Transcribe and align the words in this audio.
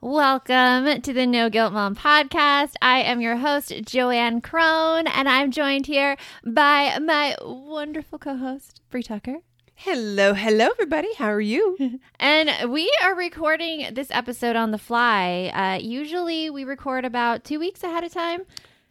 Welcome 0.00 1.02
to 1.02 1.12
the 1.12 1.26
No 1.26 1.50
Guilt 1.50 1.72
Mom 1.72 1.96
podcast. 1.96 2.74
I 2.80 3.00
am 3.00 3.20
your 3.20 3.34
host, 3.34 3.70
JoAnn 3.70 4.40
Crohn, 4.42 5.10
and 5.12 5.28
I'm 5.28 5.50
joined 5.50 5.86
here 5.86 6.16
by 6.46 6.96
my 7.00 7.34
wonderful 7.42 8.20
co 8.20 8.36
host, 8.36 8.80
Brie 8.90 9.02
Tucker. 9.02 9.38
Hello, 9.74 10.34
hello, 10.34 10.68
everybody. 10.68 11.12
How 11.14 11.32
are 11.32 11.40
you? 11.40 11.98
And 12.20 12.70
we 12.70 12.88
are 13.02 13.12
recording 13.16 13.92
this 13.92 14.12
episode 14.12 14.54
on 14.54 14.70
the 14.70 14.78
fly. 14.78 15.50
Uh, 15.52 15.82
usually 15.82 16.48
we 16.48 16.62
record 16.62 17.04
about 17.04 17.42
two 17.42 17.58
weeks 17.58 17.82
ahead 17.82 18.04
of 18.04 18.12
time. 18.12 18.42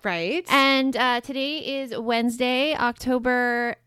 Right. 0.03 0.45
And 0.49 0.97
uh, 0.97 1.21
today 1.21 1.59
is 1.79 1.97
Wednesday, 1.97 2.75
October 2.75 3.77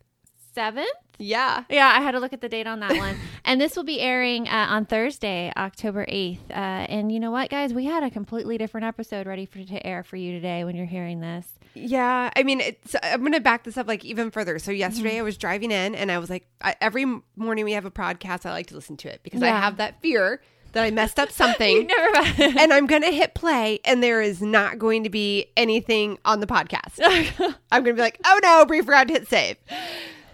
7th. 0.56 0.86
Yeah. 1.20 1.64
Yeah, 1.68 1.86
I 1.88 2.00
had 2.00 2.12
to 2.12 2.18
look 2.18 2.32
at 2.32 2.40
the 2.40 2.48
date 2.48 2.66
on 2.66 2.80
that 2.80 2.96
one. 2.96 3.16
and 3.44 3.60
this 3.60 3.76
will 3.76 3.84
be 3.84 4.00
airing 4.00 4.48
uh, 4.48 4.66
on 4.70 4.86
Thursday, 4.86 5.52
October 5.56 6.06
8th. 6.06 6.38
Uh, 6.50 6.54
and 6.54 7.12
you 7.12 7.20
know 7.20 7.30
what, 7.30 7.50
guys? 7.50 7.72
We 7.74 7.84
had 7.84 8.02
a 8.02 8.10
completely 8.10 8.58
different 8.58 8.86
episode 8.86 9.26
ready 9.26 9.46
for 9.46 9.62
to 9.62 9.86
air 9.86 10.02
for 10.02 10.16
you 10.16 10.32
today 10.32 10.64
when 10.64 10.74
you're 10.74 10.86
hearing 10.86 11.20
this. 11.20 11.46
Yeah, 11.74 12.30
I 12.34 12.42
mean, 12.42 12.60
it's, 12.60 12.96
I'm 13.02 13.20
going 13.20 13.32
to 13.32 13.40
back 13.40 13.64
this 13.64 13.76
up 13.76 13.86
like 13.86 14.04
even 14.04 14.30
further. 14.30 14.58
So 14.58 14.72
yesterday 14.72 15.10
Mm-hmm. 15.10 15.18
I 15.20 15.22
was 15.22 15.36
driving 15.36 15.70
in 15.70 15.94
and 15.94 16.10
I 16.10 16.18
was 16.18 16.30
like, 16.30 16.46
I, 16.60 16.74
every 16.80 17.04
morning 17.36 17.64
we 17.64 17.72
have 17.72 17.84
a 17.84 17.90
podcast, 17.90 18.46
I 18.46 18.50
like 18.52 18.68
to 18.68 18.74
listen 18.74 18.96
to 18.98 19.08
it 19.08 19.20
because 19.22 19.42
I 19.42 19.48
have 19.48 19.76
that 19.76 20.00
fear 20.00 20.40
that 20.72 20.84
I 20.84 20.90
messed 20.90 21.18
up 21.18 21.30
something 21.32 21.88
and 22.38 22.72
I'm 22.72 22.86
going 22.86 23.02
to 23.02 23.10
hit 23.10 23.34
play 23.34 23.80
and 23.84 24.02
there 24.02 24.22
is 24.22 24.40
not 24.40 24.78
going 24.78 25.04
to 25.04 25.10
be 25.10 25.46
anything 25.56 26.18
on 26.24 26.40
the 26.40 26.46
podcast. 26.46 26.98
I'm 27.70 27.82
going 27.84 27.94
to 27.96 28.00
be 28.00 28.02
like, 28.02 28.18
oh 28.24 28.40
no, 28.42 28.64
Brie 28.66 28.82
forgot 28.82 29.08
to 29.08 29.14
hit 29.14 29.28
save. 29.28 29.56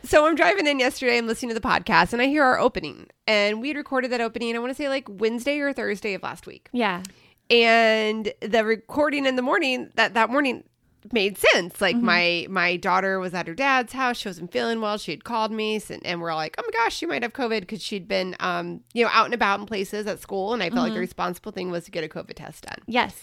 So 0.06 0.27
I'm 0.27 0.34
driving 0.37 0.67
in 0.67 0.78
yesterday. 0.78 1.19
I'm 1.19 1.27
listening 1.27 1.50
to 1.50 1.55
the 1.61 1.67
podcast 1.67 2.12
and 2.12 2.22
I 2.22 2.27
hear 2.27 2.43
our 2.44 2.59
opening. 2.59 3.09
And 3.27 3.61
we 3.61 3.69
had 3.69 3.77
recorded 3.77 4.12
that 4.12 4.21
opening, 4.21 4.55
I 4.55 4.59
want 4.61 4.71
to 4.71 4.75
say 4.75 4.89
like 4.89 5.06
Wednesday 5.09 5.59
or 5.59 5.72
Thursday 5.72 6.15
of 6.15 6.22
last 6.22 6.47
week. 6.47 6.69
yeah. 6.72 7.03
and 7.50 8.33
the 8.41 8.65
recording 8.65 9.27
in 9.27 9.37
the 9.37 9.43
morning 9.43 9.91
that 9.95 10.15
that 10.15 10.31
morning 10.31 10.65
made 11.12 11.39
sense 11.39 11.81
like 11.81 11.95
Mm-hmm. 11.95 12.05
my 12.05 12.47
my 12.50 12.77
daughter 12.77 13.21
was 13.21 13.33
at 13.33 13.47
her 13.47 13.55
dad's 13.55 13.93
house 13.93 14.16
she 14.16 14.28
wasn't 14.28 14.50
feeling 14.50 14.81
well 14.81 14.99
she 14.99 15.12
had 15.12 15.22
called 15.22 15.53
me 15.53 15.81
and, 15.89 16.05
and 16.05 16.21
we're 16.21 16.31
all 16.33 16.37
like 16.37 16.56
oh 16.59 16.62
my 16.66 16.72
gosh 16.72 16.97
she 16.97 17.06
might 17.06 17.22
have 17.22 17.33
covid 17.33 17.61
because 17.61 17.81
she'd 17.81 18.09
been 18.09 18.34
um 18.41 18.81
you 18.93 19.05
know 19.05 19.11
out 19.12 19.27
and 19.27 19.33
about 19.34 19.61
in 19.61 19.66
places 19.66 20.09
at 20.09 20.19
school 20.19 20.53
and 20.53 20.65
i 20.65 20.69
felt 20.69 20.81
like 20.81 20.87
Mm-hmm. 20.89 20.95
the 20.95 21.00
responsible 21.00 21.53
thing 21.53 21.71
was 21.71 21.84
to 21.84 21.93
get 21.93 22.03
a 22.03 22.09
covid 22.09 22.34
test 22.34 22.65
done 22.65 22.78
Yes. 22.89 23.15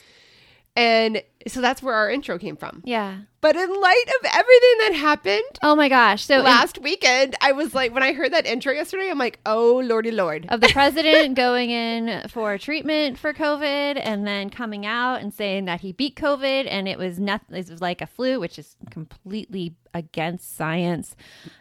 And 0.76 1.22
so 1.46 1.60
that's 1.62 1.84
where 1.84 1.94
our 1.94 2.10
intro 2.10 2.38
came 2.40 2.56
from 2.56 2.82
Yeah. 2.86 3.18
but 3.42 3.56
in 3.56 3.70
light 3.70 4.06
of 4.08 4.26
everything 4.34 4.76
that 4.80 4.94
happened 4.96 5.44
Oh 5.62 5.76
my 5.76 5.90
gosh. 5.90 6.24
So 6.26 6.40
in- 6.40 6.44
last 6.46 6.80
weekend 6.82 7.36
i 7.42 7.52
was 7.52 7.76
like 7.76 7.94
when 7.94 8.02
i 8.02 8.14
heard 8.14 8.34
that 8.34 8.46
intro 8.46 8.72
yesterday 8.74 9.10
i'm 9.12 9.18
like 9.20 9.40
oh 9.46 9.82
lordy 9.86 10.10
lord 10.12 10.46
of 10.50 10.62
the 10.62 10.70
president 10.74 11.36
going 11.36 11.70
in 11.70 12.28
for 12.30 12.58
treatment 12.58 13.20
for 13.20 13.34
COVID 13.34 14.00
and 14.02 14.26
then 14.26 14.50
coming 14.50 14.86
out 14.86 15.22
and 15.22 15.34
saying 15.34 15.66
that 15.66 15.82
he 15.82 15.92
beat 15.92 16.16
COVID 16.16 16.66
and 16.70 16.88
it 16.88 16.98
was 16.98 17.20
nothing. 17.20 17.56
It 17.58 17.70
was 17.70 17.82
like 17.82 18.02
a 18.02 18.08
flu, 18.08 18.40
which 18.40 18.58
is 18.60 18.76
completely 18.90 19.76
against 19.94 20.56
science. 20.56 21.16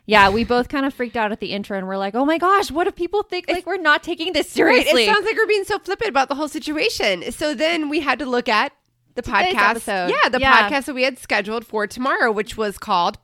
Yeah, 0.07 0.31
we 0.31 0.45
both 0.45 0.69
kind 0.69 0.87
of 0.87 0.95
freaked 0.95 1.17
out 1.17 1.33
at 1.33 1.41
the 1.41 1.53
intro 1.53 1.77
and 1.79 1.87
we're 1.87 1.97
like, 1.97 2.15
"Oh 2.15 2.25
my 2.25 2.39
gosh, 2.39 2.71
what 2.71 2.87
if 2.87 2.95
people 2.95 3.23
think 3.23 3.49
like 3.49 3.67
we're 3.67 3.77
not 3.79 4.03
taking 4.03 4.33
this 4.33 4.47
Right. 4.49 4.53
seriously?" 4.85 5.05
It 5.05 5.13
sounds 5.13 5.25
like 5.27 5.37
we're 5.37 5.47
being 5.47 5.65
so 5.65 5.79
flippant 5.79 6.09
about 6.11 6.29
the 6.29 6.35
whole 6.35 6.49
situation. 6.49 7.31
So 7.33 7.55
then 7.55 7.89
we 7.89 8.01
had 8.01 8.19
to 8.21 8.27
look 8.27 8.49
at 8.49 8.73
the 9.15 9.23
Today's 9.23 9.55
podcast. 9.55 9.71
episode. 9.71 10.11
Yeah, 10.23 10.29
the 10.29 10.41
Yeah. 10.41 10.69
podcast 10.71 10.85
that 10.87 10.95
we 10.95 11.03
had 11.03 11.19
scheduled 11.19 11.67
for 11.67 11.87
tomorrow, 11.87 12.31
which 12.33 12.57
was 12.57 12.79
called 12.79 13.19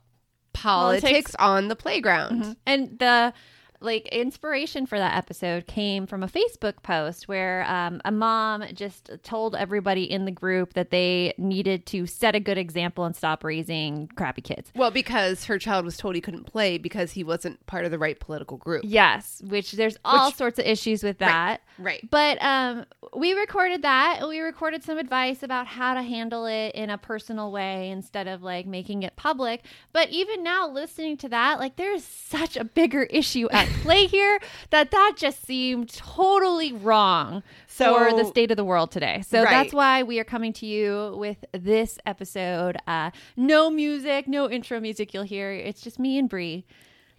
Politics, 0.53 1.01
Politics. 1.03 1.35
on 1.39 1.67
the 1.67 1.75
Playground. 1.75 2.41
Mm-hmm. 2.41 2.51
And 2.65 2.99
the 2.99 3.33
like 3.81 4.07
inspiration 4.07 4.85
for 4.85 4.97
that 4.97 5.15
episode 5.17 5.67
came 5.67 6.05
from 6.05 6.23
a 6.23 6.27
Facebook 6.27 6.83
post 6.83 7.27
where 7.27 7.63
um, 7.69 8.01
a 8.03 8.11
mom 8.11 8.63
just 8.73 9.09
told 9.23 9.55
everybody 9.55 10.03
in 10.03 10.25
the 10.25 10.31
group 10.31 10.73
that 10.73 10.89
they 10.89 11.33
needed 11.37 11.85
to 11.87 12.05
set 12.05 12.35
a 12.35 12.39
good 12.39 12.57
example 12.57 13.05
and 13.05 13.15
stop 13.15 13.43
raising 13.43 14.07
crappy 14.15 14.41
kids. 14.41 14.71
Well, 14.75 14.91
because 14.91 15.45
her 15.45 15.57
child 15.57 15.85
was 15.85 15.95
told 15.97 16.15
he 16.15 16.21
couldn't 16.21 16.45
play 16.45 16.77
because 16.77 17.11
he 17.11 17.23
wasn't 17.23 17.65
part 17.67 17.85
of 17.85 17.91
the 17.91 17.97
right 17.97 18.19
political 18.19 18.57
group. 18.57 18.81
Yes, 18.85 19.41
which 19.45 19.71
there's 19.73 19.97
all 20.03 20.27
Which- 20.27 20.35
sorts 20.35 20.59
of 20.59 20.65
issues 20.65 21.03
with 21.03 21.19
that. 21.19 21.61
Right. 21.77 22.07
But 22.09 22.41
um, 22.41 22.85
we 23.15 23.33
recorded 23.33 23.83
that. 23.83 24.27
We 24.27 24.39
recorded 24.39 24.83
some 24.83 24.97
advice 24.97 25.43
about 25.43 25.67
how 25.67 25.93
to 25.93 26.01
handle 26.01 26.45
it 26.45 26.75
in 26.75 26.89
a 26.89 26.97
personal 26.97 27.51
way 27.51 27.89
instead 27.89 28.27
of 28.27 28.43
like 28.43 28.65
making 28.65 29.03
it 29.03 29.15
public. 29.15 29.63
But 29.93 30.09
even 30.09 30.43
now, 30.43 30.67
listening 30.69 31.15
to 31.17 31.29
that, 31.29 31.59
like 31.59 31.77
there's 31.77 32.03
such 32.03 32.57
a 32.57 32.65
bigger 32.65 33.03
issue 33.03 33.47
at 33.51 33.68
play 33.81 34.05
here 34.07 34.39
that 34.71 34.91
that 34.91 35.13
just 35.17 35.45
seemed 35.45 35.89
totally 35.89 36.71
wrong 36.73 37.43
So- 37.67 37.97
for 37.97 38.15
the 38.17 38.25
state 38.25 38.51
of 38.51 38.57
the 38.57 38.63
world 38.63 38.91
today. 38.91 39.21
So 39.27 39.43
Right. 39.43 39.49
that's 39.49 39.73
why 39.73 40.03
we 40.03 40.19
are 40.19 40.23
coming 40.23 40.53
to 40.53 40.65
you 40.65 41.15
with 41.17 41.37
this 41.51 41.97
episode. 42.05 42.77
Uh, 42.87 43.11
no 43.37 43.69
music, 43.69 44.27
no 44.27 44.49
intro 44.49 44.79
music. 44.79 45.13
You'll 45.13 45.23
hear. 45.23 45.51
It's 45.51 45.81
just 45.81 45.99
me 45.99 46.17
and 46.17 46.27
Brie. 46.29 46.65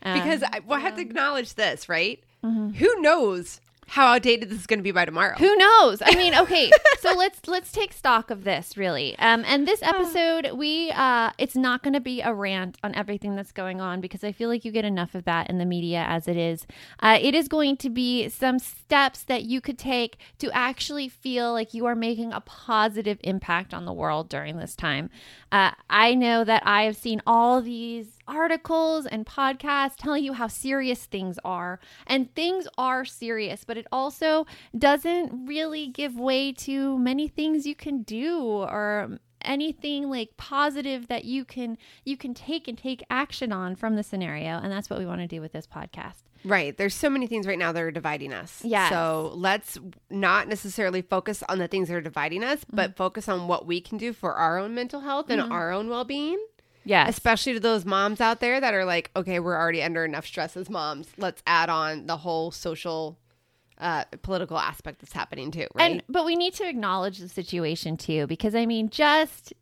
Uh, 0.03 0.15
Because 0.15 0.43
I, 0.43 0.61
well, 0.67 0.79
I 0.79 0.83
have 0.83 0.97
to 0.97 1.03
acknowledge 1.03 1.55
this, 1.55 1.89
right? 1.89 2.23
Who 2.43 3.01
knows 3.03 3.61
how 3.91 4.07
outdated 4.15 4.49
this 4.49 4.61
is 4.61 4.69
going 4.69 4.79
to 4.79 4.85
be 4.85 4.93
by 4.93 5.05
tomorrow? 5.05 5.35
Who 5.37 5.57
knows? 5.57 6.01
I 6.01 6.15
mean, 6.15 6.33
okay, 6.43 6.71
so 7.01 7.13
let's 7.13 7.49
let's 7.49 7.73
take 7.73 7.93
stock 7.93 8.31
of 8.31 8.45
this 8.45 8.77
really. 8.77 9.19
Um, 9.19 9.45
and 9.45 9.67
this 9.67 9.83
episode, 9.83 10.53
we 10.55 10.93
uh, 10.93 11.31
it's 11.39 11.57
not 11.57 11.83
going 11.83 11.95
to 11.95 12.01
be 12.01 12.21
a 12.21 12.33
rant 12.33 12.79
on 12.85 12.95
everything 12.95 13.35
that's 13.35 13.51
going 13.51 13.81
on 13.81 14.01
because 14.01 14.23
I 14.23 14.31
feel 14.31 14.49
like 14.49 14.65
you 14.65 14.71
get 14.71 14.85
enough 14.85 15.17
of 15.17 15.25
that 15.25 15.51
in 15.51 15.59
the 15.59 15.65
media 15.65 16.05
as 16.07 16.29
it 16.29 16.37
is. 16.37 16.69
Uh, 17.01 17.19
it 17.21 17.35
is 17.35 17.49
going 17.49 17.77
to 17.79 17.91
be 17.91 18.29
some 18.29 18.61
steps 18.61 19.25
that 19.25 19.43
you 19.43 19.61
could 19.61 19.79
take 19.79 20.19
to 20.39 20.53
actually 20.53 21.09
feel 21.09 21.53
like 21.53 21.75
you 21.75 21.85
are 21.87 21.97
making 21.97 22.33
a 22.33 22.41
positive 22.41 23.19
impact 23.25 23.75
on 23.75 23.87
the 23.87 23.93
world 23.93 24.29
during 24.29 24.57
this 24.57 24.77
time. 24.77 25.11
Uh, 25.51 25.73
I 25.89 26.15
know 26.15 26.45
that 26.45 26.63
I 26.65 26.85
have 26.85 26.97
seen 26.97 27.21
all 27.27 27.61
these 27.61 28.20
articles 28.31 29.07
and 29.07 29.27
podcasts 29.27 29.97
telling 29.97 30.25
you 30.25 30.33
how 30.33 30.47
serious 30.47 31.05
things 31.05 31.39
are. 31.45 31.81
And 32.07 32.33
things 32.35 32.67
are 32.79 33.05
serious, 33.05 33.65
but 33.65 33.77
it 33.77 33.87
also 33.91 34.47
doesn't 34.79 35.47
really 35.47 35.89
give 35.89 36.15
way 36.15 36.53
to 36.53 36.99
many 36.99 37.29
things 37.29 37.67
you 37.67 37.75
can 37.75 38.03
do 38.03 38.41
or 38.41 39.19
anything 39.43 40.09
like 40.11 40.37
positive 40.37 41.09
that 41.09 41.25
you 41.25 41.47
can 41.47 41.79
you 42.05 42.15
can 42.15 42.35
take 42.35 42.69
and 42.69 42.77
take 42.77 43.03
action 43.09 43.53
on 43.53 43.75
from 43.75 43.97
the 43.97 44.03
scenario 44.03 44.59
and 44.59 44.71
that's 44.71 44.91
what 44.91 44.99
we 44.99 45.07
want 45.07 45.19
to 45.19 45.27
do 45.27 45.41
with 45.41 45.51
this 45.53 45.67
podcast 45.67 46.25
Right. 46.45 46.77
There's 46.77 46.95
so 46.95 47.11
many 47.11 47.27
things 47.27 47.47
right 47.47 47.59
now 47.59 47.73
that 47.73 47.83
are 47.83 47.91
dividing 47.91 48.33
us. 48.33 48.63
yeah 48.65 48.89
So 48.89 49.33
let's 49.35 49.79
not 50.09 50.49
necessarily 50.49 51.03
focus 51.03 51.43
on 51.49 51.59
the 51.59 51.69
things 51.69 51.89
that 51.89 51.95
are 51.95 52.01
dividing 52.01 52.43
us, 52.45 52.65
but 52.73 52.91
mm-hmm. 52.91 52.97
focus 52.97 53.29
on 53.29 53.47
what 53.47 53.67
we 53.67 53.81
can 53.81 53.99
do 53.99 54.13
for 54.13 54.35
our 54.35 54.59
own 54.59 54.75
mental 54.75 55.01
health 55.01 55.29
and 55.29 55.43
mm-hmm. 55.43 55.53
our 55.53 55.71
own 55.71 55.89
well 55.89 56.05
yes 56.85 57.09
Especially 57.09 57.53
to 57.55 57.61
those 57.61 57.85
moms 57.85 58.21
out 58.21 58.41
there 58.41 58.61
that 58.61 58.75
are 58.75 58.85
like, 58.85 59.11
okay, 59.15 59.39
we're 59.41 59.57
already 59.57 59.83
under 59.83 60.05
enough 60.05 60.27
stress 60.27 60.57
as 60.57 60.71
moms. 60.71 61.09
Let's 61.17 61.43
add 61.47 61.69
on 61.69 62.07
the 62.07 62.17
whole 62.17 62.51
social, 62.51 63.19
uh, 63.79 64.05
political 64.23 64.59
aspect 64.59 65.01
that's 65.01 65.13
happening 65.13 65.51
too, 65.51 65.67
right? 65.75 65.91
And 65.93 66.03
but 66.09 66.25
we 66.25 66.37
need 66.37 66.55
to 66.55 66.69
acknowledge 66.69 67.19
the 67.19 67.29
situation 67.29 67.97
too, 67.97 68.27
because 68.27 68.55
I 68.55 68.67
mean, 68.67 68.89
just 68.91 69.53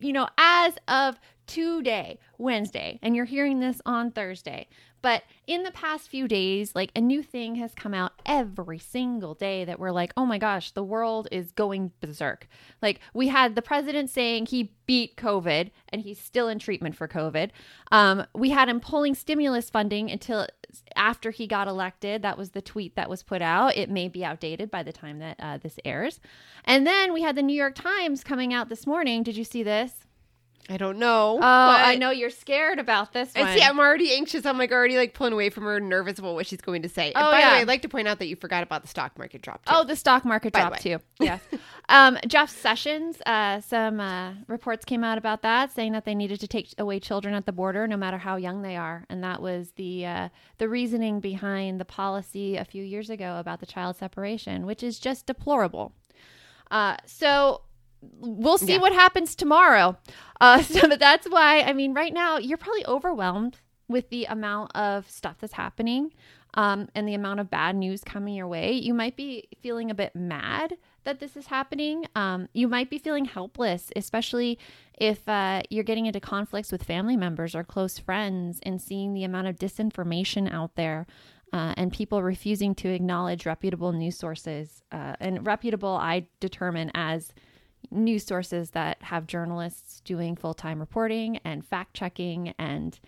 you 0.00 0.12
know, 0.12 0.28
as 0.38 0.74
of 0.88 1.18
today, 1.46 2.18
Wednesday, 2.38 2.98
and 3.02 3.14
you're 3.14 3.24
hearing 3.24 3.60
this 3.60 3.80
on 3.84 4.10
Thursday, 4.10 4.68
but 5.04 5.24
in 5.46 5.64
the 5.64 5.70
past 5.70 6.08
few 6.08 6.26
days, 6.26 6.74
like 6.74 6.90
a 6.96 7.00
new 7.02 7.22
thing 7.22 7.56
has 7.56 7.74
come 7.74 7.92
out 7.92 8.12
every 8.24 8.78
single 8.78 9.34
day 9.34 9.62
that 9.66 9.78
we're 9.78 9.90
like, 9.90 10.14
oh 10.16 10.24
my 10.24 10.38
gosh, 10.38 10.70
the 10.70 10.82
world 10.82 11.28
is 11.30 11.52
going 11.52 11.92
berserk. 12.00 12.48
Like 12.80 13.00
we 13.12 13.28
had 13.28 13.54
the 13.54 13.60
president 13.60 14.08
saying 14.08 14.46
he 14.46 14.72
beat 14.86 15.18
COVID 15.18 15.72
and 15.90 16.00
he's 16.00 16.18
still 16.18 16.48
in 16.48 16.58
treatment 16.58 16.96
for 16.96 17.06
COVID. 17.06 17.50
Um, 17.92 18.24
we 18.34 18.48
had 18.48 18.70
him 18.70 18.80
pulling 18.80 19.14
stimulus 19.14 19.68
funding 19.68 20.10
until 20.10 20.46
after 20.96 21.30
he 21.30 21.46
got 21.46 21.68
elected. 21.68 22.22
That 22.22 22.38
was 22.38 22.52
the 22.52 22.62
tweet 22.62 22.96
that 22.96 23.10
was 23.10 23.22
put 23.22 23.42
out. 23.42 23.76
It 23.76 23.90
may 23.90 24.08
be 24.08 24.24
outdated 24.24 24.70
by 24.70 24.82
the 24.82 24.92
time 24.92 25.18
that 25.18 25.36
uh, 25.38 25.58
this 25.58 25.78
airs. 25.84 26.18
And 26.64 26.86
then 26.86 27.12
we 27.12 27.20
had 27.20 27.36
the 27.36 27.42
New 27.42 27.52
York 27.52 27.74
Times 27.74 28.24
coming 28.24 28.54
out 28.54 28.70
this 28.70 28.86
morning. 28.86 29.22
Did 29.22 29.36
you 29.36 29.44
see 29.44 29.62
this? 29.62 30.03
I 30.70 30.78
don't 30.78 30.98
know. 30.98 31.34
Oh, 31.36 31.38
but- 31.40 31.44
I 31.44 31.96
know 31.96 32.10
you're 32.10 32.30
scared 32.30 32.78
about 32.78 33.12
this 33.12 33.34
one. 33.34 33.44
I 33.46 33.56
see. 33.56 33.62
I'm 33.62 33.78
already 33.78 34.14
anxious. 34.14 34.46
I'm 34.46 34.56
like 34.56 34.72
already 34.72 34.96
like 34.96 35.12
pulling 35.12 35.34
away 35.34 35.50
from 35.50 35.64
her, 35.64 35.78
nervous 35.78 36.18
about 36.18 36.34
what 36.34 36.46
she's 36.46 36.62
going 36.62 36.82
to 36.82 36.88
say. 36.88 37.12
And 37.12 37.16
Oh, 37.16 37.30
by 37.30 37.40
yeah. 37.40 37.50
the 37.50 37.54
way, 37.56 37.60
I'd 37.62 37.68
like 37.68 37.82
to 37.82 37.88
point 37.88 38.08
out 38.08 38.18
that 38.20 38.28
you 38.28 38.36
forgot 38.36 38.62
about 38.62 38.80
the 38.82 38.88
stock 38.88 39.18
market 39.18 39.42
drop. 39.42 39.64
Too. 39.66 39.72
Oh, 39.74 39.84
the 39.84 39.94
stock 39.94 40.24
market 40.24 40.52
By 40.54 40.60
dropped 40.60 40.80
too. 40.82 40.98
Yes. 41.20 41.40
um, 41.90 42.18
Jeff 42.26 42.48
Sessions, 42.50 43.18
uh, 43.26 43.60
some 43.60 44.00
uh, 44.00 44.32
reports 44.48 44.84
came 44.86 45.04
out 45.04 45.18
about 45.18 45.42
that, 45.42 45.70
saying 45.70 45.92
that 45.92 46.04
they 46.06 46.14
needed 46.14 46.40
to 46.40 46.48
take 46.48 46.72
away 46.78 46.98
children 46.98 47.34
at 47.34 47.44
the 47.46 47.52
border, 47.52 47.86
no 47.86 47.96
matter 47.98 48.18
how 48.18 48.36
young 48.36 48.62
they 48.62 48.76
are, 48.76 49.04
and 49.10 49.22
that 49.22 49.42
was 49.42 49.72
the 49.72 50.06
uh, 50.06 50.28
the 50.58 50.68
reasoning 50.68 51.20
behind 51.20 51.78
the 51.78 51.84
policy 51.84 52.56
a 52.56 52.64
few 52.64 52.82
years 52.82 53.10
ago 53.10 53.38
about 53.38 53.60
the 53.60 53.66
child 53.66 53.96
separation, 53.96 54.64
which 54.64 54.82
is 54.82 54.98
just 54.98 55.26
deplorable. 55.26 55.92
Uh, 56.70 56.96
so 57.04 57.60
we'll 58.18 58.58
see 58.58 58.74
Yeah. 58.74 58.80
what 58.80 58.92
happens 58.92 59.34
tomorrow. 59.34 59.96
Uh, 60.40 60.62
so 60.62 60.88
that's 60.88 61.28
why 61.28 61.60
I 61.62 61.72
mean, 61.72 61.94
right 61.94 62.12
now 62.12 62.38
you're 62.38 62.58
probably 62.58 62.86
overwhelmed 62.86 63.58
with 63.88 64.08
the 64.10 64.24
amount 64.26 64.74
of 64.74 65.08
stuff 65.10 65.36
that's 65.40 65.52
happening 65.52 66.12
um, 66.54 66.88
and 66.94 67.06
the 67.06 67.14
amount 67.14 67.40
of 67.40 67.50
bad 67.50 67.76
news 67.76 68.02
coming 68.02 68.34
your 68.34 68.48
way. 68.48 68.72
You 68.72 68.94
might 68.94 69.16
be 69.16 69.48
feeling 69.62 69.90
a 69.90 69.94
bit 69.94 70.14
mad 70.16 70.76
that 71.04 71.20
this 71.20 71.36
is 71.36 71.46
happening. 71.48 72.06
Um, 72.14 72.48
you 72.54 72.66
might 72.66 72.88
be 72.88 72.98
feeling 72.98 73.26
helpless, 73.26 73.90
especially 73.94 74.58
if 74.98 75.28
uh, 75.28 75.62
you're 75.68 75.84
getting 75.84 76.06
into 76.06 76.20
conflicts 76.20 76.72
with 76.72 76.82
family 76.82 77.16
members 77.16 77.54
or 77.54 77.62
close 77.62 77.98
friends 77.98 78.58
and 78.62 78.80
seeing 78.80 79.12
the 79.12 79.24
amount 79.24 79.48
of 79.48 79.56
disinformation 79.56 80.50
out 80.50 80.76
there. 80.76 81.06
Uh, 81.52 81.72
and 81.76 81.92
people 81.92 82.20
refusing 82.22 82.74
to 82.74 82.88
acknowledge 82.88 83.46
reputable 83.46 83.92
news 83.92 84.16
sources. 84.16 84.82
Uh, 84.90 85.14
and 85.20 85.46
reputable, 85.46 85.94
I 85.94 86.26
determine 86.40 86.90
as 86.94 87.32
news 87.90 88.24
sources 88.24 88.70
that 88.70 89.02
have 89.02 89.26
journalists 89.26 90.00
doing 90.00 90.36
full 90.36 90.54
time 90.54 90.80
reporting 90.80 91.38
and 91.44 91.64
fact 91.64 91.94
checking 91.94 92.54
and 92.58 92.98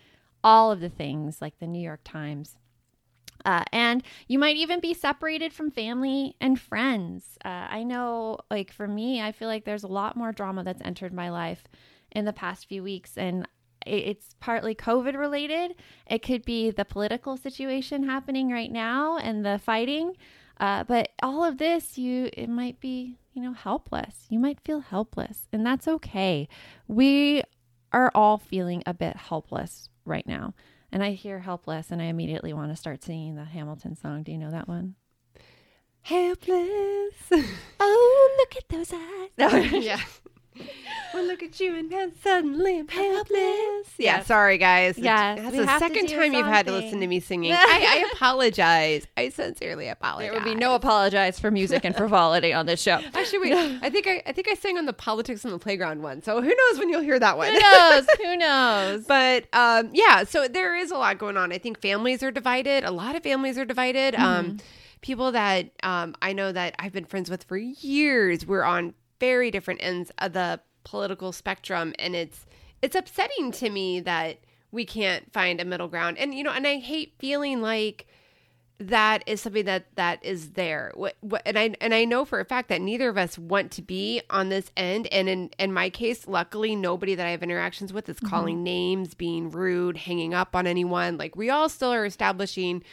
all 0.43 0.71
of 0.71 0.79
the 0.79 0.89
things 0.89 1.41
like 1.41 1.59
the 1.59 1.67
New 1.67 1.81
York 1.81 2.01
Times. 2.03 2.57
Uh, 3.45 3.63
and 3.71 4.03
you 4.27 4.39
might 4.39 4.57
even 4.57 4.79
be 4.79 4.93
separated 4.93 5.53
from 5.53 5.71
family 5.71 6.35
and 6.41 6.59
friends. 6.59 7.37
Uh, 7.45 7.67
I 7.69 7.83
know, 7.83 8.39
like 8.49 8.71
for 8.71 8.87
me, 8.87 9.21
I 9.21 9.31
feel 9.31 9.47
like 9.47 9.63
there's 9.63 9.83
a 9.83 9.87
lot 9.87 10.17
more 10.17 10.31
drama 10.31 10.63
that's 10.63 10.81
entered 10.81 11.13
my 11.13 11.29
life 11.29 11.63
in 12.11 12.25
the 12.25 12.33
past 12.33 12.67
few 12.67 12.83
weeks. 12.83 13.17
And 13.17 13.47
it's 13.85 14.35
partly 14.39 14.75
COVID 14.75 15.17
related. 15.17 15.75
It 16.07 16.19
could 16.19 16.43
be 16.45 16.71
the 16.71 16.85
political 16.85 17.37
situation 17.37 18.03
happening 18.03 18.51
right 18.51 18.71
now 18.71 19.17
and 19.17 19.45
the 19.45 19.59
fighting. 19.59 20.17
Uh, 20.59 20.83
but 20.83 21.09
all 21.21 21.43
of 21.43 21.57
this, 21.57 21.97
you 21.97 22.29
it 22.33 22.49
might 22.49 22.79
be 22.79 23.17
you 23.37 23.43
know 23.43 23.53
helpless. 23.53 24.25
You 24.29 24.39
might 24.39 24.59
feel 24.61 24.79
helpless, 24.79 25.47
and 25.53 25.63
that's 25.63 25.87
okay. 25.87 26.49
We 26.87 27.43
are 27.93 28.11
all 28.15 28.39
feeling 28.39 28.81
a 28.87 28.95
bit 28.95 29.15
helpless 29.15 29.89
right 30.05 30.25
now. 30.25 30.55
And 30.91 31.03
I 31.03 31.11
hear 31.11 31.39
helpless, 31.41 31.91
and 31.91 32.01
I 32.01 32.05
immediately 32.05 32.51
want 32.51 32.71
to 32.71 32.75
start 32.75 33.03
singing 33.03 33.35
the 33.35 33.43
Hamilton 33.45 33.95
song. 33.95 34.23
Do 34.23 34.31
you 34.31 34.39
know 34.39 34.49
that 34.49 34.67
one? 34.67 34.95
helpless. 36.01 37.13
Oh, 37.79 38.37
look 38.39 38.55
at 38.55 38.69
those 38.69 38.93
eyes. 39.53 39.83
yeah. 39.83 40.01
Well, 41.13 41.25
look 41.25 41.41
at 41.41 41.57
you, 41.61 41.73
and 41.73 41.89
then 41.89 42.11
suddenly 42.21 42.77
I'm 42.79 42.87
helpless. 42.89 43.87
Yeah, 43.97 44.17
Yes. 44.17 44.27
sorry, 44.27 44.57
guys. 44.57 44.97
Yes, 44.97 45.39
that's 45.39 45.51
we 45.53 45.59
the 45.59 45.65
have 45.65 45.81
to 45.81 45.87
second 45.87 46.07
do 46.07 46.15
time 46.17 46.33
you've 46.33 46.45
had 46.45 46.65
to 46.67 46.73
listen 46.73 46.99
to 46.99 47.07
me 47.07 47.21
singing. 47.21 47.53
I, 47.55 47.57
I 47.57 48.09
apologize. 48.13 49.07
I 49.15 49.29
sincerely 49.29 49.87
apologize. 49.87 50.31
There 50.31 50.33
would 50.33 50.43
be 50.43 50.53
no 50.53 50.75
apologize 50.75 51.39
for 51.39 51.49
music 51.49 51.85
and 51.85 51.95
frivolity 51.95 52.51
on 52.51 52.65
this 52.65 52.81
show. 52.81 52.99
Actually, 53.13 53.51
wait. 53.51 53.79
I 53.81 53.89
think 53.89 54.05
I, 54.05 54.21
I 54.27 54.33
think 54.33 54.49
I 54.49 54.53
sang 54.55 54.77
on 54.77 54.85
the 54.85 54.93
politics 54.93 55.45
on 55.45 55.51
the 55.51 55.59
playground 55.59 56.03
one. 56.03 56.21
So 56.21 56.41
who 56.41 56.49
knows 56.53 56.77
when 56.79 56.89
you'll 56.89 57.01
hear 57.01 57.17
that 57.19 57.37
one? 57.37 57.53
Who 57.53 57.59
knows? 57.59 58.07
Who 58.21 58.37
knows? 58.37 59.05
But 59.05 59.45
um, 59.53 59.89
yeah, 59.93 60.23
so 60.25 60.47
there 60.49 60.75
is 60.75 60.91
a 60.91 60.97
lot 60.97 61.17
going 61.17 61.37
on. 61.37 61.53
I 61.53 61.57
think 61.57 61.79
families 61.81 62.21
are 62.21 62.31
divided. 62.31 62.83
A 62.83 62.91
lot 62.91 63.15
of 63.15 63.23
families 63.23 63.57
are 63.57 63.65
divided. 63.65 64.13
Um, 64.13 64.57
people 65.01 65.31
that 65.31 65.69
um, 65.83 66.15
I 66.21 66.33
know 66.33 66.51
that 66.51 66.75
I've 66.79 66.93
been 66.93 67.05
friends 67.05 67.29
with 67.29 67.45
for 67.45 67.55
years, 67.57 68.45
we're 68.45 68.63
on 68.63 68.93
very 69.19 69.51
different 69.51 69.81
ends 69.83 70.11
of 70.17 70.33
the 70.33 70.59
political 70.83 71.31
spectrum, 71.31 71.93
and 71.99 72.15
it's 72.15 72.45
it's 72.81 72.95
upsetting 72.95 73.51
to 73.51 73.69
me 73.69 73.99
that 74.01 74.39
we 74.71 74.85
can't 74.85 75.31
find 75.31 75.59
a 75.59 75.65
middle 75.65 75.87
ground. 75.87 76.17
And 76.17 76.33
you 76.33 76.43
know, 76.43 76.51
and 76.51 76.67
I 76.67 76.77
hate 76.77 77.13
feeling 77.19 77.61
like 77.61 78.07
that 78.79 79.23
is 79.25 79.41
something 79.41 79.65
that 79.65 79.95
that 79.95 80.23
is 80.23 80.51
there. 80.51 80.91
What, 80.95 81.15
what 81.21 81.41
and 81.45 81.57
i 81.57 81.75
and 81.81 81.93
i 81.93 82.05
know 82.05 82.25
for 82.25 82.39
a 82.39 82.45
fact 82.45 82.69
that 82.69 82.81
neither 82.81 83.09
of 83.09 83.17
us 83.17 83.37
want 83.37 83.71
to 83.71 83.81
be 83.81 84.21
on 84.29 84.49
this 84.49 84.71
end. 84.77 85.07
And 85.11 85.27
in 85.27 85.49
in 85.57 85.73
my 85.73 85.89
case 85.89 86.27
luckily 86.27 86.75
nobody 86.75 87.15
that 87.15 87.25
i 87.25 87.31
have 87.31 87.43
interactions 87.43 87.91
with 87.91 88.07
is 88.07 88.19
calling 88.19 88.57
mm-hmm. 88.57 88.63
names 88.63 89.13
being 89.13 89.49
rude 89.49 89.97
hanging 89.97 90.33
up 90.33 90.55
on 90.55 90.67
anyone. 90.67 91.17
Like 91.17 91.35
we 91.35 91.49
all 91.49 91.69
still 91.69 91.91
are 91.91 92.05
establishing 92.05 92.83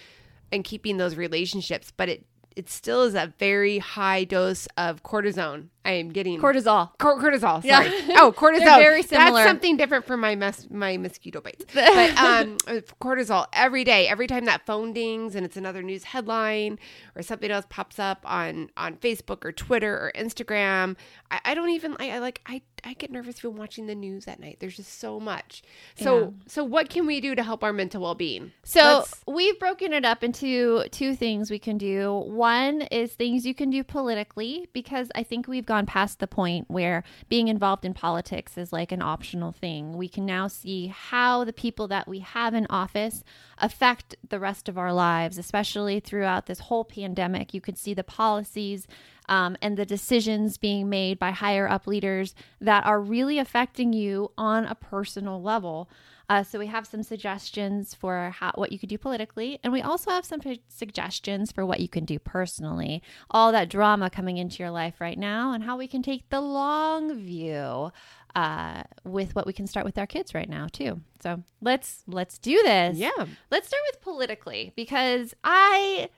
and 0.51 0.65
keeping 0.65 0.97
those 0.97 1.17
relationships 1.17 1.93
but 1.95 2.09
it 2.09 2.27
it 2.57 2.71
still 2.71 3.03
is 3.03 3.15
a 3.15 3.33
very 3.39 3.79
high 3.79 4.25
dose 4.25 4.67
of 4.79 5.03
cortisone 5.03 5.69
i 5.85 5.93
am 5.93 6.11
getting 6.11 6.41
Cortisol. 6.41 6.91
Cor- 6.99 7.21
cortisol. 7.21 7.63
Yeah. 7.63 7.83
Oh, 8.17 8.33
cortisol. 8.37 8.61
They're 8.61 8.79
very 8.79 9.03
similar. 9.03 9.33
That's 9.39 9.49
something 9.49 9.77
different 9.77 10.07
from 10.07 10.21
my 10.21 10.35
mes- 10.35 10.69
my 10.71 10.97
mosquito 10.97 11.41
bites. 11.41 11.65
But 11.75 12.17
um, 12.19 12.57
cortisol 13.01 13.47
every 13.53 13.85
day, 13.85 14.09
every 14.09 14.27
time 14.27 14.47
that 14.47 14.65
phone 14.67 14.93
dings 14.93 15.35
and 15.35 15.45
it's 15.45 15.57
another 15.57 15.83
news 15.83 16.05
headline 16.05 16.79
or 17.15 17.23
something 17.23 17.51
else 17.51 17.67
pops 17.69 17.99
up 17.99 18.21
on 18.25 18.71
on 18.77 18.97
Facebook 18.97 19.45
or 19.45 19.53
Twitter 19.53 19.95
or 19.95 20.13
Instagram. 20.15 20.97
I, 21.31 21.41
I 21.45 21.55
don't 21.55 21.71
even. 21.71 21.97
I, 22.01 22.11
I 22.13 22.19
like. 22.19 22.41
I 22.47 22.63
I 22.87 22.93
get 22.95 23.11
nervous 23.11 23.43
when 23.43 23.57
watching 23.57 23.87
the 23.87 23.95
news 23.95 24.29
at 24.29 24.39
night. 24.39 24.59
There's 24.61 24.77
just 24.77 25.01
so 25.01 25.19
much. 25.19 25.63
So 25.97 26.19
Yeah. 26.21 26.27
so 26.47 26.65
what 26.65 26.89
can 26.91 27.07
we 27.07 27.21
do 27.21 27.35
to 27.35 27.43
help 27.43 27.65
our 27.65 27.73
mental 27.73 28.03
well 28.03 28.15
being? 28.15 28.53
So 28.63 29.05
we've 29.27 29.59
broken 29.59 29.93
it 29.93 30.05
up 30.05 30.23
into 30.23 30.85
two 30.91 31.15
things 31.15 31.51
we 31.51 31.59
can 31.59 31.79
do. 31.79 32.13
One 32.13 32.83
is 32.83 33.13
things 33.13 33.47
you 33.47 33.55
can 33.55 33.71
do 33.71 33.83
politically, 33.85 34.69
because 34.73 35.11
I 35.15 35.23
think 35.23 35.49
we've 35.49 35.67
gone 35.75 35.87
past 35.87 36.21
the 36.21 36.27
point 36.29 36.71
where 36.71 37.03
being 37.29 37.49
involved 37.49 37.85
in 37.85 37.93
politics 37.93 38.57
is 38.57 38.73
like 38.73 38.93
an 38.93 39.03
optional 39.03 39.51
thing. 39.51 39.97
We 39.97 40.09
can 40.09 40.25
now 40.25 40.47
see 40.47 40.87
how 40.87 41.43
the 41.43 41.53
people 41.53 41.89
that 41.89 42.07
we 42.07 42.21
have 42.21 42.55
in 42.55 42.69
office 42.71 43.25
affect 43.59 44.15
the 44.29 44.39
rest 44.39 44.69
of 44.69 44.79
our 44.79 44.93
lives, 44.93 45.37
especially 45.37 45.99
throughout 45.99 46.47
this 46.47 46.61
whole 46.61 46.85
pandemic. 46.85 47.53
You 47.53 47.61
could 47.61 47.77
see 47.77 47.93
the 47.93 48.05
policies 48.05 48.87
um, 49.29 49.57
and 49.61 49.77
the 49.77 49.85
decisions 49.85 50.59
being 50.59 50.89
made 50.89 51.19
by 51.19 51.33
higher 51.33 51.69
up 51.69 51.89
leaders 51.89 52.37
that 52.61 52.87
are 52.87 53.01
really 53.01 53.41
affecting 53.41 53.93
you 53.93 54.31
on 54.39 54.67
a 54.67 54.77
personal 54.77 55.43
level. 55.43 55.89
Uh, 56.29 56.43
so 56.43 56.59
we 56.59 56.67
have 56.67 56.87
some 56.87 57.03
suggestions 57.03 57.95
for 57.95 58.31
how 58.31 58.53
what 58.55 58.73
you 58.73 58.79
could 58.79 58.89
do 58.89 58.99
politically, 58.99 59.59
and 59.63 59.73
we 59.73 59.83
also 59.83 60.11
have 60.11 60.25
some 60.25 60.41
p- 60.41 60.63
suggestions 60.69 61.53
for 61.53 61.67
what 61.67 61.81
you 61.81 61.89
can 61.89 62.05
do 62.05 62.19
personally. 62.19 63.03
All 63.31 63.53
that 63.53 63.69
drama 63.69 64.11
coming 64.11 64.39
into 64.39 64.63
your 64.63 64.71
life 64.71 65.01
right 65.01 65.19
now, 65.19 65.53
and 65.53 65.65
how 65.65 65.77
we 65.77 65.87
can 65.87 66.03
take 66.03 66.29
the 66.31 66.41
long 66.41 67.15
view 67.15 67.93
uh, 68.35 68.83
with 69.05 69.35
what 69.35 69.47
we 69.47 69.53
can 69.53 69.67
start 69.67 69.87
with 69.87 69.99
our 69.99 70.07
kids 70.07 70.35
right 70.35 70.49
now 70.49 70.67
too. 70.71 71.01
So 71.23 71.43
let's 71.61 72.03
let's 72.07 72.39
do 72.39 72.61
this. 72.63 72.97
Yeah. 72.97 73.27
Let's 73.51 73.69
start 73.69 73.83
with 73.93 74.01
politically 74.01 74.73
because 74.77 75.35
I 75.45 76.09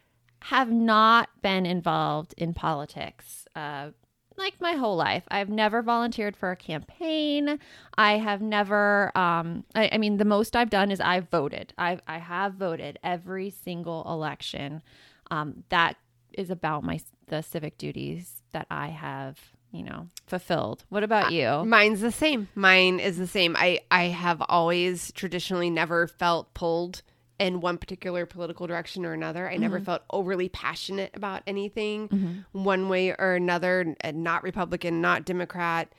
have 0.43 0.71
not 0.71 1.29
been 1.43 1.67
involved 1.67 2.35
in 2.37 2.55
politics. 2.55 3.47
Uh, 3.55 3.91
like 4.39 4.61
my 4.61 4.73
whole 4.73 4.97
life. 4.97 5.25
I've 5.29 5.49
never 5.49 5.83
volunteered 5.83 6.37
for 6.37 6.51
a 6.51 6.57
campaign. 6.57 7.59
I 7.97 8.19
have 8.19 8.41
never, 8.41 9.17
um, 9.17 9.65
I, 9.75 9.91
I 9.93 9.99
mean, 9.99 10.17
the 10.17 10.25
most 10.25 10.57
I've 10.57 10.71
done 10.71 10.91
is 10.91 11.01
I've 11.01 11.29
voted. 11.31 11.73
I've, 11.79 12.01
I 12.07 12.19
have 12.19 12.55
voted 12.55 12.99
every 13.03 13.51
single 13.51 14.05
election. 14.09 14.83
Um, 15.31 15.65
that 15.71 15.97
is 16.33 16.51
about 16.51 16.85
my 16.85 17.01
the 17.29 17.43
civic 17.43 17.77
duties 17.79 18.43
that 18.53 18.67
I 18.71 18.89
have, 18.89 19.39
you 19.73 19.83
know, 19.83 20.07
fulfilled. 20.27 20.85
What 20.89 21.03
about 21.03 21.33
you? 21.33 21.65
Mine's 21.65 22.01
the 22.01 22.13
same. 22.13 22.49
Mine 22.55 23.01
is 23.01 23.19
the 23.19 23.27
same. 23.27 23.57
I 23.57 23.81
I 23.91 24.05
have 24.05 24.43
always 24.49 25.11
traditionally 25.13 25.71
never 25.71 26.07
felt 26.07 26.55
pulled 26.55 27.03
in 27.39 27.61
one 27.61 27.79
particular 27.79 28.27
political 28.27 28.67
direction 28.67 29.05
or 29.05 29.13
another. 29.13 29.49
I 29.49 29.57
never 29.57 29.79
felt 29.81 30.03
overly 30.11 30.49
passionate 30.49 31.11
about 31.15 31.43
anything 31.47 32.45
one 32.53 32.89
way 32.89 33.15
or 33.17 33.35
another, 33.35 33.95
not 34.13 34.43
Republican, 34.43 35.01
not 35.01 35.25
Democrat. 35.25 35.93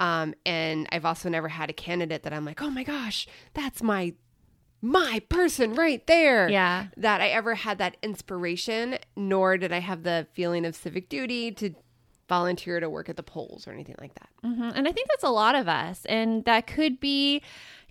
Um, 0.00 0.34
and 0.44 0.88
I've 0.92 1.04
also 1.04 1.28
never 1.28 1.48
had 1.48 1.70
a 1.70 1.72
candidate 1.72 2.24
that 2.24 2.32
I'm 2.32 2.44
like, 2.44 2.62
oh 2.62 2.70
my 2.70 2.82
gosh, 2.84 3.26
that's 3.54 3.82
my 3.82 4.14
my 4.82 5.22
person 5.30 5.74
right 5.74 6.06
there. 6.06 6.48
Yeah. 6.48 6.88
That 6.98 7.22
I 7.22 7.28
ever 7.28 7.54
had 7.54 7.78
that 7.78 7.96
inspiration, 8.02 8.98
nor 9.16 9.56
did 9.56 9.72
I 9.72 9.80
have 9.80 10.02
the 10.02 10.26
feeling 10.34 10.66
of 10.66 10.76
civic 10.76 11.08
duty 11.08 11.52
to 11.52 11.74
volunteer 12.28 12.80
to 12.80 12.88
work 12.88 13.08
at 13.08 13.16
the 13.16 13.22
polls 13.22 13.66
or 13.68 13.72
anything 13.72 13.96
like 14.00 14.14
that. 14.14 14.28
hmm 14.42 14.70
And 14.74 14.88
I 14.88 14.92
think 14.92 15.08
that's 15.08 15.24
a 15.24 15.30
lot 15.30 15.54
of 15.54 15.68
us. 15.68 16.04
And 16.06 16.44
that 16.46 16.66
could 16.66 16.98
be 17.00 17.42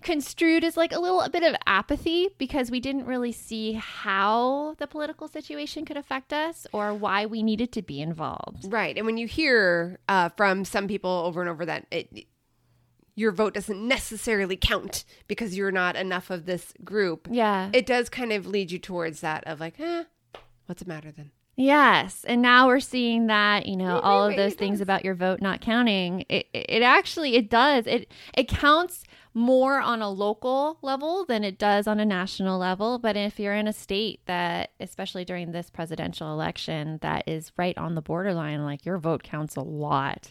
construed 0.02 0.64
as 0.64 0.76
like 0.76 0.92
a 0.92 0.98
little 0.98 1.26
bit 1.30 1.42
of 1.42 1.54
apathy 1.66 2.28
because 2.36 2.70
we 2.70 2.78
didn't 2.80 3.06
really 3.06 3.32
see 3.32 3.72
how 3.74 4.74
the 4.78 4.86
political 4.86 5.28
situation 5.28 5.84
could 5.84 5.96
affect 5.96 6.32
us 6.32 6.66
or 6.72 6.92
why 6.92 7.24
we 7.26 7.42
needed 7.42 7.72
to 7.72 7.82
be 7.82 8.00
involved. 8.00 8.70
Right. 8.72 8.96
And 8.96 9.06
when 9.06 9.16
you 9.16 9.26
hear 9.26 9.98
uh, 10.08 10.28
from 10.30 10.64
some 10.64 10.88
people 10.88 11.10
over 11.10 11.40
and 11.40 11.48
over 11.48 11.64
that 11.66 11.86
it, 11.90 12.26
your 13.14 13.30
vote 13.32 13.54
doesn't 13.54 13.86
necessarily 13.88 14.56
count 14.56 15.04
because 15.28 15.56
you're 15.56 15.70
not 15.72 15.94
enough 15.96 16.28
of 16.30 16.44
this 16.44 16.74
group, 16.84 17.28
Yeah. 17.30 17.70
it 17.72 17.86
does 17.86 18.08
kind 18.10 18.32
of 18.32 18.46
lead 18.46 18.72
you 18.72 18.78
towards 18.80 19.20
that 19.20 19.44
of 19.46 19.60
like, 19.60 19.78
eh, 19.78 20.04
what's 20.66 20.82
the 20.82 20.88
matter 20.88 21.12
then? 21.12 21.30
Yes, 21.56 22.24
and 22.26 22.42
now 22.42 22.66
we're 22.66 22.80
seeing 22.80 23.28
that 23.28 23.66
you 23.66 23.76
know 23.76 23.94
Wait, 23.94 24.02
all 24.02 24.26
wait, 24.26 24.32
of 24.32 24.36
those 24.36 24.54
things 24.54 24.80
about 24.80 25.04
your 25.04 25.14
vote 25.14 25.40
not 25.40 25.60
counting. 25.60 26.24
It, 26.28 26.46
it 26.52 26.66
it 26.68 26.82
actually 26.82 27.36
it 27.36 27.48
does 27.48 27.86
it 27.86 28.10
it 28.36 28.48
counts 28.48 29.04
more 29.34 29.80
on 29.80 30.00
a 30.00 30.08
local 30.08 30.78
level 30.80 31.24
than 31.24 31.42
it 31.42 31.58
does 31.58 31.86
on 31.86 31.98
a 31.98 32.04
national 32.04 32.58
level. 32.58 32.98
But 32.98 33.16
if 33.16 33.38
you're 33.40 33.54
in 33.54 33.66
a 33.66 33.72
state 33.72 34.20
that, 34.26 34.70
especially 34.78 35.24
during 35.24 35.50
this 35.50 35.70
presidential 35.70 36.32
election, 36.32 36.98
that 37.02 37.26
is 37.26 37.52
right 37.56 37.76
on 37.76 37.96
the 37.96 38.02
borderline, 38.02 38.64
like 38.64 38.86
your 38.86 38.98
vote 38.98 39.24
counts 39.24 39.56
a 39.56 39.60
lot. 39.60 40.30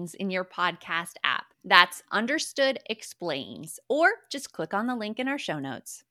in 0.13 0.29
your 0.31 0.43
podcast 0.43 1.13
app. 1.23 1.45
That's 1.63 2.03
Understood 2.11 2.79
Explains, 2.89 3.79
or 3.87 4.11
just 4.29 4.51
click 4.51 4.73
on 4.73 4.87
the 4.87 4.95
link 4.95 5.19
in 5.19 5.27
our 5.27 5.37
show 5.37 5.59
notes. 5.59 6.03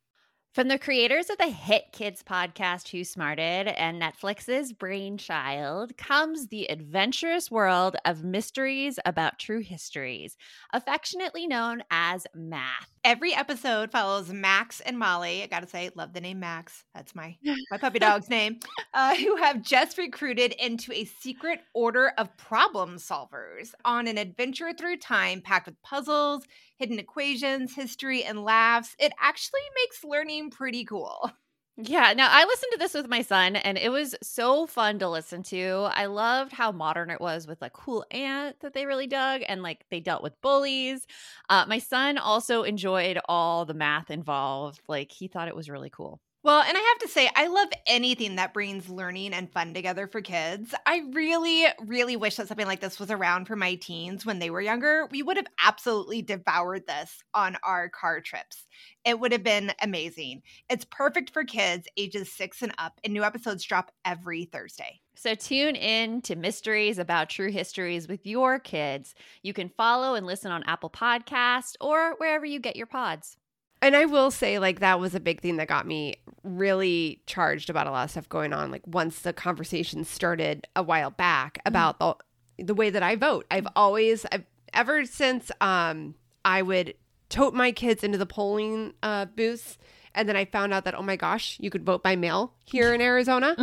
From 0.52 0.66
the 0.66 0.80
creators 0.80 1.30
of 1.30 1.38
the 1.38 1.47
hit 1.47 1.92
kids 1.92 2.25
podcast 2.25 2.88
Who 2.88 3.04
Smarted 3.04 3.69
and 3.69 4.02
Netflix's 4.02 4.73
Brainchild 4.73 5.97
comes 5.97 6.49
the 6.49 6.69
adventurous 6.69 7.52
world 7.52 7.95
of 8.04 8.25
mysteries 8.25 8.99
about 9.07 9.38
true 9.38 9.61
histories, 9.61 10.37
affectionately 10.73 11.47
known 11.47 11.85
as 11.92 12.26
math. 12.35 12.90
Every 13.04 13.33
episode 13.33 13.92
follows 13.92 14.33
Max 14.33 14.80
and 14.80 14.99
Molly. 14.99 15.45
I 15.45 15.47
gotta 15.47 15.69
say, 15.69 15.90
love 15.95 16.14
the 16.14 16.21
name 16.21 16.40
Max. 16.40 16.85
That's 16.97 17.14
my 17.14 17.37
my 17.71 17.78
puppy 17.78 18.00
dog's 18.00 18.28
name. 18.28 18.59
Uh, 18.92 19.14
who 19.14 19.37
have 19.37 19.62
just 19.62 19.99
recruited 19.99 20.52
into 20.54 20.92
a 20.92 21.04
secret 21.04 21.61
order 21.75 22.12
of 22.19 22.37
problem 22.37 22.97
solvers 22.97 23.73
on 23.85 24.09
an 24.09 24.19
adventure 24.19 24.73
through 24.73 24.97
time, 24.97 25.40
packed 25.42 25.66
with 25.66 25.80
puzzles, 25.83 26.45
hidden 26.81 26.99
equations, 26.99 27.75
history, 27.75 28.25
and 28.25 28.43
laughs. 28.43 28.97
It 28.99 29.13
actually 29.21 29.61
makes 29.77 30.03
learning 30.05 30.51
pretty 30.51 30.85
cool. 30.85 31.31
Yeah, 31.83 32.13
now 32.15 32.29
I 32.31 32.45
listened 32.45 32.73
to 32.73 32.79
this 32.79 32.93
with 32.93 33.09
my 33.09 33.23
son 33.23 33.57
and 33.57 33.79
it 33.79 33.89
was 33.91 34.15
so 34.23 34.67
fun 34.67 34.99
to 34.99 35.09
listen 35.09 35.43
to. 35.45 35.89
I 35.95 36.07
loved 36.07 36.53
how 36.53 36.73
modern 36.73 37.09
it 37.11 37.21
was 37.23 37.47
with 37.47 37.63
like 37.63 37.73
cool 37.73 38.05
aunt 38.11 38.61
that 38.61 38.75
they 38.75 38.85
really 38.85 39.07
dug 39.07 39.43
and 39.49 39.63
like 39.63 39.87
they 39.91 40.01
dealt 40.01 40.23
with 40.23 40.39
bullies. 40.43 41.07
Uh, 41.49 41.65
my 41.67 41.79
son 41.79 42.19
also 42.19 42.65
enjoyed 42.65 43.19
all 43.27 43.65
the 43.65 43.73
math 43.75 44.11
involved. 44.11 44.83
Like 44.89 45.11
he 45.11 45.27
thought 45.29 45.49
it 45.49 45.57
was 45.57 45.71
really 45.71 45.91
cool. 45.91 46.21
Well, 46.42 46.62
and 46.62 46.75
I 46.75 46.80
have 46.80 46.99
to 47.00 47.09
say, 47.09 47.28
I 47.37 47.49
love 47.49 47.68
anything 47.87 48.37
that 48.37 48.54
brings 48.54 48.88
learning 48.88 49.35
and 49.35 49.52
fun 49.52 49.75
together 49.75 50.06
for 50.06 50.23
kids. 50.23 50.75
I 50.87 51.02
really, 51.12 51.66
really 51.80 52.16
wish 52.16 52.37
that 52.37 52.49
something 52.49 52.66
like 52.66 52.80
this 52.80 52.99
was 52.99 53.11
around 53.11 53.44
for 53.44 53.56
my 53.56 53.75
teens 53.75 54.25
when 54.25 54.38
they 54.38 54.49
were 54.49 54.62
younger. 54.62 55.06
We 55.11 55.23
would 55.23 55.37
have 55.37 55.49
absolutely 55.62 56.23
devoured 56.23 56.87
this 56.87 57.23
on 57.35 57.59
our 57.62 57.90
car 57.90 58.23
trips. 58.23 58.66
It 59.04 59.20
would 59.20 59.32
have 59.32 59.42
been 59.42 59.75
amazing. 59.82 60.40
It's 60.70 60.87
perfect 60.87 61.28
for 61.30 61.44
kids 61.44 61.87
ages 61.99 62.32
six 62.32 62.62
and 62.62 62.73
up, 62.78 62.99
and 63.04 63.12
new 63.12 63.23
episodes 63.23 63.62
drop 63.62 63.92
every 64.06 64.47
Thursday. 64.47 65.00
So 65.16 65.35
tune 65.35 65.76
in 65.76 66.23
to 66.23 66.37
Mysteries 66.37 66.99
About 66.99 67.28
True 67.28 67.50
Histories 67.52 68.09
with 68.09 68.25
your 68.25 68.59
kids. 68.59 69.14
You 69.42 69.52
can 69.52 69.68
follow 69.68 70.14
and 70.14 70.25
listen 70.25 70.52
on 70.52 70.62
Apple 70.62 70.88
Podcast 70.88 71.75
or 71.82 72.14
wherever 72.16 72.47
you 72.47 72.61
get 72.61 72.76
your 72.76 72.87
pods. 72.87 73.37
And 73.83 73.97
I 73.97 74.05
will 74.05 74.31
say, 74.31 74.59
like, 74.59 74.81
that 74.81 75.01
was 75.01 75.15
a 75.15 75.21
big 75.21 75.41
thing 75.41 75.57
that 75.57 75.69
got 75.69 75.87
me 75.87 76.17
really 76.45 77.23
charged 77.27 77.71
about 77.71 77.87
a 77.87 77.91
lot 77.91 78.05
of 78.05 78.11
stuff 78.11 78.29
going 78.29 78.53
on. 78.53 78.71
Like, 78.71 78.87
once 78.87 79.21
the 79.21 79.33
conversation 79.33 80.05
started 80.05 80.67
a 80.77 80.83
while 80.83 81.11
back 81.11 81.61
about 81.65 81.99
the, 81.99 82.15
the 82.59 82.75
way 82.75 82.91
that 82.91 83.03
I 83.03 83.17
vote, 83.17 83.47
I've 83.51 83.69
always, 83.75 84.27
I've, 84.31 84.45
ever 84.75 85.05
since 85.07 85.51
um, 85.61 86.15
I 86.45 86.63
would 86.63 86.95
tote 87.31 87.55
my 87.55 87.73
kids 87.73 88.05
into 88.05 88.19
the 88.19 88.27
polling 88.27 88.93
uh, 89.03 89.25
booths, 89.25 89.79
and 90.15 90.29
then 90.29 90.37
I 90.37 90.45
found 90.45 90.75
out 90.75 90.85
that, 90.85 90.95
oh 90.95 91.03
my 91.03 91.17
gosh, 91.17 91.57
you 91.59 91.71
could 91.71 91.87
vote 91.87 92.03
by 92.03 92.17
mail 92.17 92.53
here 92.65 92.93
in 92.93 93.01
Arizona. 93.01 93.55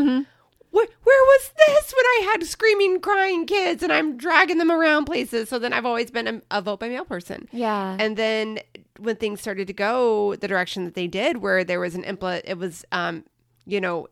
Where, 0.71 0.87
where 1.03 1.23
was 1.23 1.51
this 1.67 1.93
when 1.95 2.05
I 2.05 2.29
had 2.31 2.43
screaming, 2.45 2.99
crying 2.99 3.45
kids 3.45 3.81
and 3.83 3.91
I'm 3.91 4.17
dragging 4.17 4.57
them 4.57 4.71
around 4.71 5.05
places? 5.05 5.49
So 5.49 5.59
then 5.59 5.73
I've 5.73 5.85
always 5.85 6.11
been 6.11 6.27
a, 6.27 6.41
a 6.51 6.61
vote 6.61 6.79
by 6.79 6.89
mail 6.89 7.05
person. 7.05 7.47
Yeah. 7.51 7.95
And 7.99 8.17
then 8.17 8.59
when 8.99 9.15
things 9.15 9.41
started 9.41 9.67
to 9.67 9.73
go 9.73 10.35
the 10.35 10.47
direction 10.47 10.85
that 10.85 10.93
they 10.95 11.07
did, 11.07 11.37
where 11.37 11.63
there 11.63 11.79
was 11.79 11.95
an 11.95 12.03
impl, 12.03 12.41
it 12.43 12.57
was, 12.57 12.83
um, 12.91 13.23
you 13.65 13.79
know, 13.81 14.07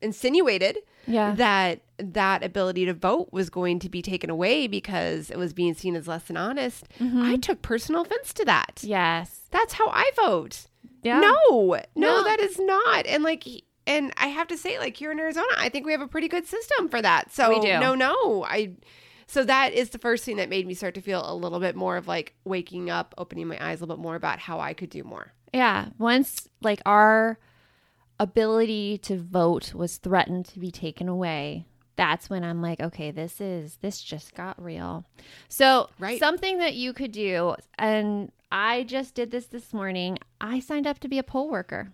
insinuated 0.00 0.78
yeah. 1.06 1.34
that 1.34 1.80
that 1.98 2.44
ability 2.44 2.84
to 2.86 2.94
vote 2.94 3.28
was 3.32 3.50
going 3.50 3.80
to 3.80 3.88
be 3.88 4.00
taken 4.02 4.30
away 4.30 4.68
because 4.68 5.30
it 5.30 5.36
was 5.36 5.52
being 5.52 5.74
seen 5.74 5.96
as 5.96 6.06
less 6.06 6.24
than 6.24 6.36
honest. 6.36 6.86
Mm-hmm. 7.00 7.22
I 7.22 7.36
took 7.36 7.62
personal 7.62 8.02
offense 8.02 8.32
to 8.34 8.44
that. 8.44 8.80
yes. 8.84 9.40
That's 9.50 9.72
how 9.74 9.88
I 9.88 10.10
vote. 10.14 10.66
Yeah. 11.02 11.20
No, 11.20 11.40
no, 11.50 11.80
No. 11.96 12.24
that 12.24 12.38
is 12.38 12.58
not. 12.60 13.06
And 13.06 13.24
like, 13.24 13.44
and 13.88 14.12
I 14.16 14.28
have 14.28 14.46
to 14.48 14.56
say, 14.56 14.78
like 14.78 14.96
here 14.96 15.10
in 15.10 15.18
Arizona, 15.18 15.48
I 15.58 15.68
think 15.68 15.84
we 15.86 15.92
have 15.92 16.00
a 16.00 16.06
pretty 16.06 16.28
good 16.28 16.46
system 16.46 16.88
for 16.88 17.02
that. 17.02 17.32
So 17.32 17.48
We 17.48 17.58
do. 17.60 17.80
no, 17.80 17.94
no, 17.96 18.44
I. 18.44 18.74
So 19.26 19.44
that 19.44 19.72
is 19.74 19.90
the 19.90 19.98
first 19.98 20.24
thing 20.24 20.36
that 20.36 20.48
made 20.48 20.66
me 20.66 20.72
start 20.74 20.94
to 20.94 21.00
feel 21.02 21.22
a 21.28 21.34
little 21.34 21.60
bit 21.60 21.74
more 21.76 21.96
of 21.96 22.06
like 22.08 22.34
waking 22.44 22.88
up, 22.88 23.14
opening 23.18 23.46
my 23.48 23.58
eyes 23.60 23.80
a 23.80 23.84
little 23.84 23.96
bit 23.96 24.02
more 24.02 24.14
about 24.16 24.38
how 24.38 24.60
I 24.60 24.72
could 24.72 24.88
do 24.90 25.02
more. 25.04 25.32
Yeah. 25.52 25.88
Once 25.98 26.48
like 26.62 26.80
our 26.86 27.38
ability 28.20 28.98
to 28.98 29.16
vote 29.18 29.74
was 29.74 29.96
threatened 29.98 30.46
to 30.46 30.58
be 30.58 30.70
taken 30.70 31.08
away, 31.08 31.66
that's 31.96 32.30
when 32.30 32.44
I'm 32.44 32.62
like, 32.62 32.80
okay, 32.80 33.10
this 33.10 33.40
is 33.40 33.76
this 33.80 34.00
just 34.02 34.34
got 34.34 34.62
real. 34.62 35.04
So, 35.48 35.88
Right. 35.98 36.18
something 36.18 36.58
that 36.58 36.74
you 36.74 36.92
could 36.92 37.12
do 37.12 37.54
and 37.78 38.32
I 38.50 38.84
just 38.84 39.14
did 39.14 39.30
this 39.30 39.46
this 39.46 39.74
morning. 39.74 40.18
I 40.40 40.60
signed 40.60 40.86
up 40.86 41.00
to 41.00 41.08
be 41.08 41.18
a 41.18 41.22
poll 41.22 41.50
worker. 41.50 41.92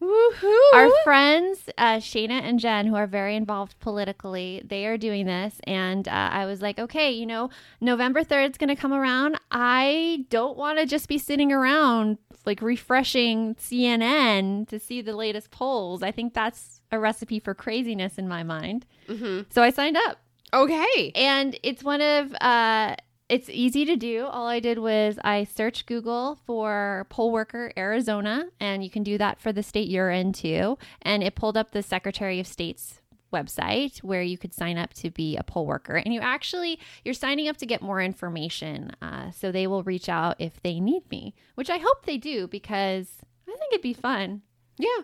Woohoo! 0.00 0.74
Our 0.74 0.90
friends, 1.04 1.68
uh, 1.78 1.96
Shayna 1.96 2.42
and 2.42 2.58
Jen, 2.58 2.86
who 2.86 2.94
are 2.94 3.06
very 3.06 3.34
involved 3.36 3.78
politically, 3.80 4.62
they 4.64 4.86
are 4.86 4.96
doing 4.98 5.26
this. 5.26 5.60
And 5.64 6.06
uh, 6.08 6.10
I 6.32 6.44
was 6.46 6.60
like, 6.62 6.78
okay, 6.78 7.10
you 7.10 7.26
know, 7.26 7.50
November 7.80 8.22
3rd 8.22 8.50
is 8.50 8.58
going 8.58 8.68
to 8.68 8.76
come 8.76 8.92
around. 8.92 9.38
I 9.50 10.26
don't 10.30 10.56
want 10.56 10.78
to 10.78 10.86
just 10.86 11.08
be 11.08 11.18
sitting 11.18 11.52
around 11.52 12.18
like 12.44 12.62
refreshing 12.62 13.54
CNN 13.56 14.68
to 14.68 14.78
see 14.78 15.00
the 15.02 15.16
latest 15.16 15.50
polls. 15.50 16.02
I 16.02 16.12
think 16.12 16.32
that's 16.34 16.80
a 16.92 16.98
recipe 16.98 17.40
for 17.40 17.54
craziness 17.54 18.18
in 18.18 18.28
my 18.28 18.42
mind. 18.42 18.86
Mhm. 19.08 19.46
So 19.52 19.62
I 19.62 19.70
signed 19.70 19.96
up. 19.96 20.18
Okay. 20.54 21.10
And 21.16 21.58
it's 21.64 21.82
one 21.82 22.00
of 22.00 22.32
uh 22.40 22.94
it's 23.28 23.48
easy 23.48 23.84
to 23.86 23.96
do. 23.96 24.26
All 24.26 24.46
I 24.46 24.60
did 24.60 24.78
was 24.78 25.18
I 25.24 25.44
searched 25.44 25.86
Google 25.86 26.38
for 26.46 27.06
poll 27.08 27.32
worker 27.32 27.72
Arizona, 27.76 28.46
and 28.60 28.84
you 28.84 28.90
can 28.90 29.02
do 29.02 29.18
that 29.18 29.40
for 29.40 29.52
the 29.52 29.62
state 29.62 29.88
you're 29.88 30.10
in 30.10 30.32
too. 30.32 30.78
And 31.02 31.22
it 31.22 31.34
pulled 31.34 31.56
up 31.56 31.72
the 31.72 31.82
Secretary 31.82 32.38
of 32.38 32.46
State's 32.46 33.00
website 33.32 33.98
where 33.98 34.22
you 34.22 34.38
could 34.38 34.54
sign 34.54 34.78
up 34.78 34.94
to 34.94 35.10
be 35.10 35.36
a 35.36 35.42
poll 35.42 35.66
worker. 35.66 35.96
And 35.96 36.14
you 36.14 36.20
actually 36.20 36.78
you're 37.04 37.14
signing 37.14 37.48
up 37.48 37.56
to 37.58 37.66
get 37.66 37.82
more 37.82 38.00
information. 38.00 38.92
Uh, 39.02 39.30
so 39.30 39.50
they 39.50 39.66
will 39.66 39.82
reach 39.82 40.08
out 40.08 40.36
if 40.38 40.62
they 40.62 40.78
need 40.80 41.10
me, 41.10 41.34
which 41.54 41.70
I 41.70 41.78
hope 41.78 42.04
they 42.04 42.18
do 42.18 42.46
because 42.46 43.08
I 43.48 43.56
think 43.56 43.72
it'd 43.72 43.82
be 43.82 43.92
fun. 43.92 44.42
Yeah. 44.78 45.02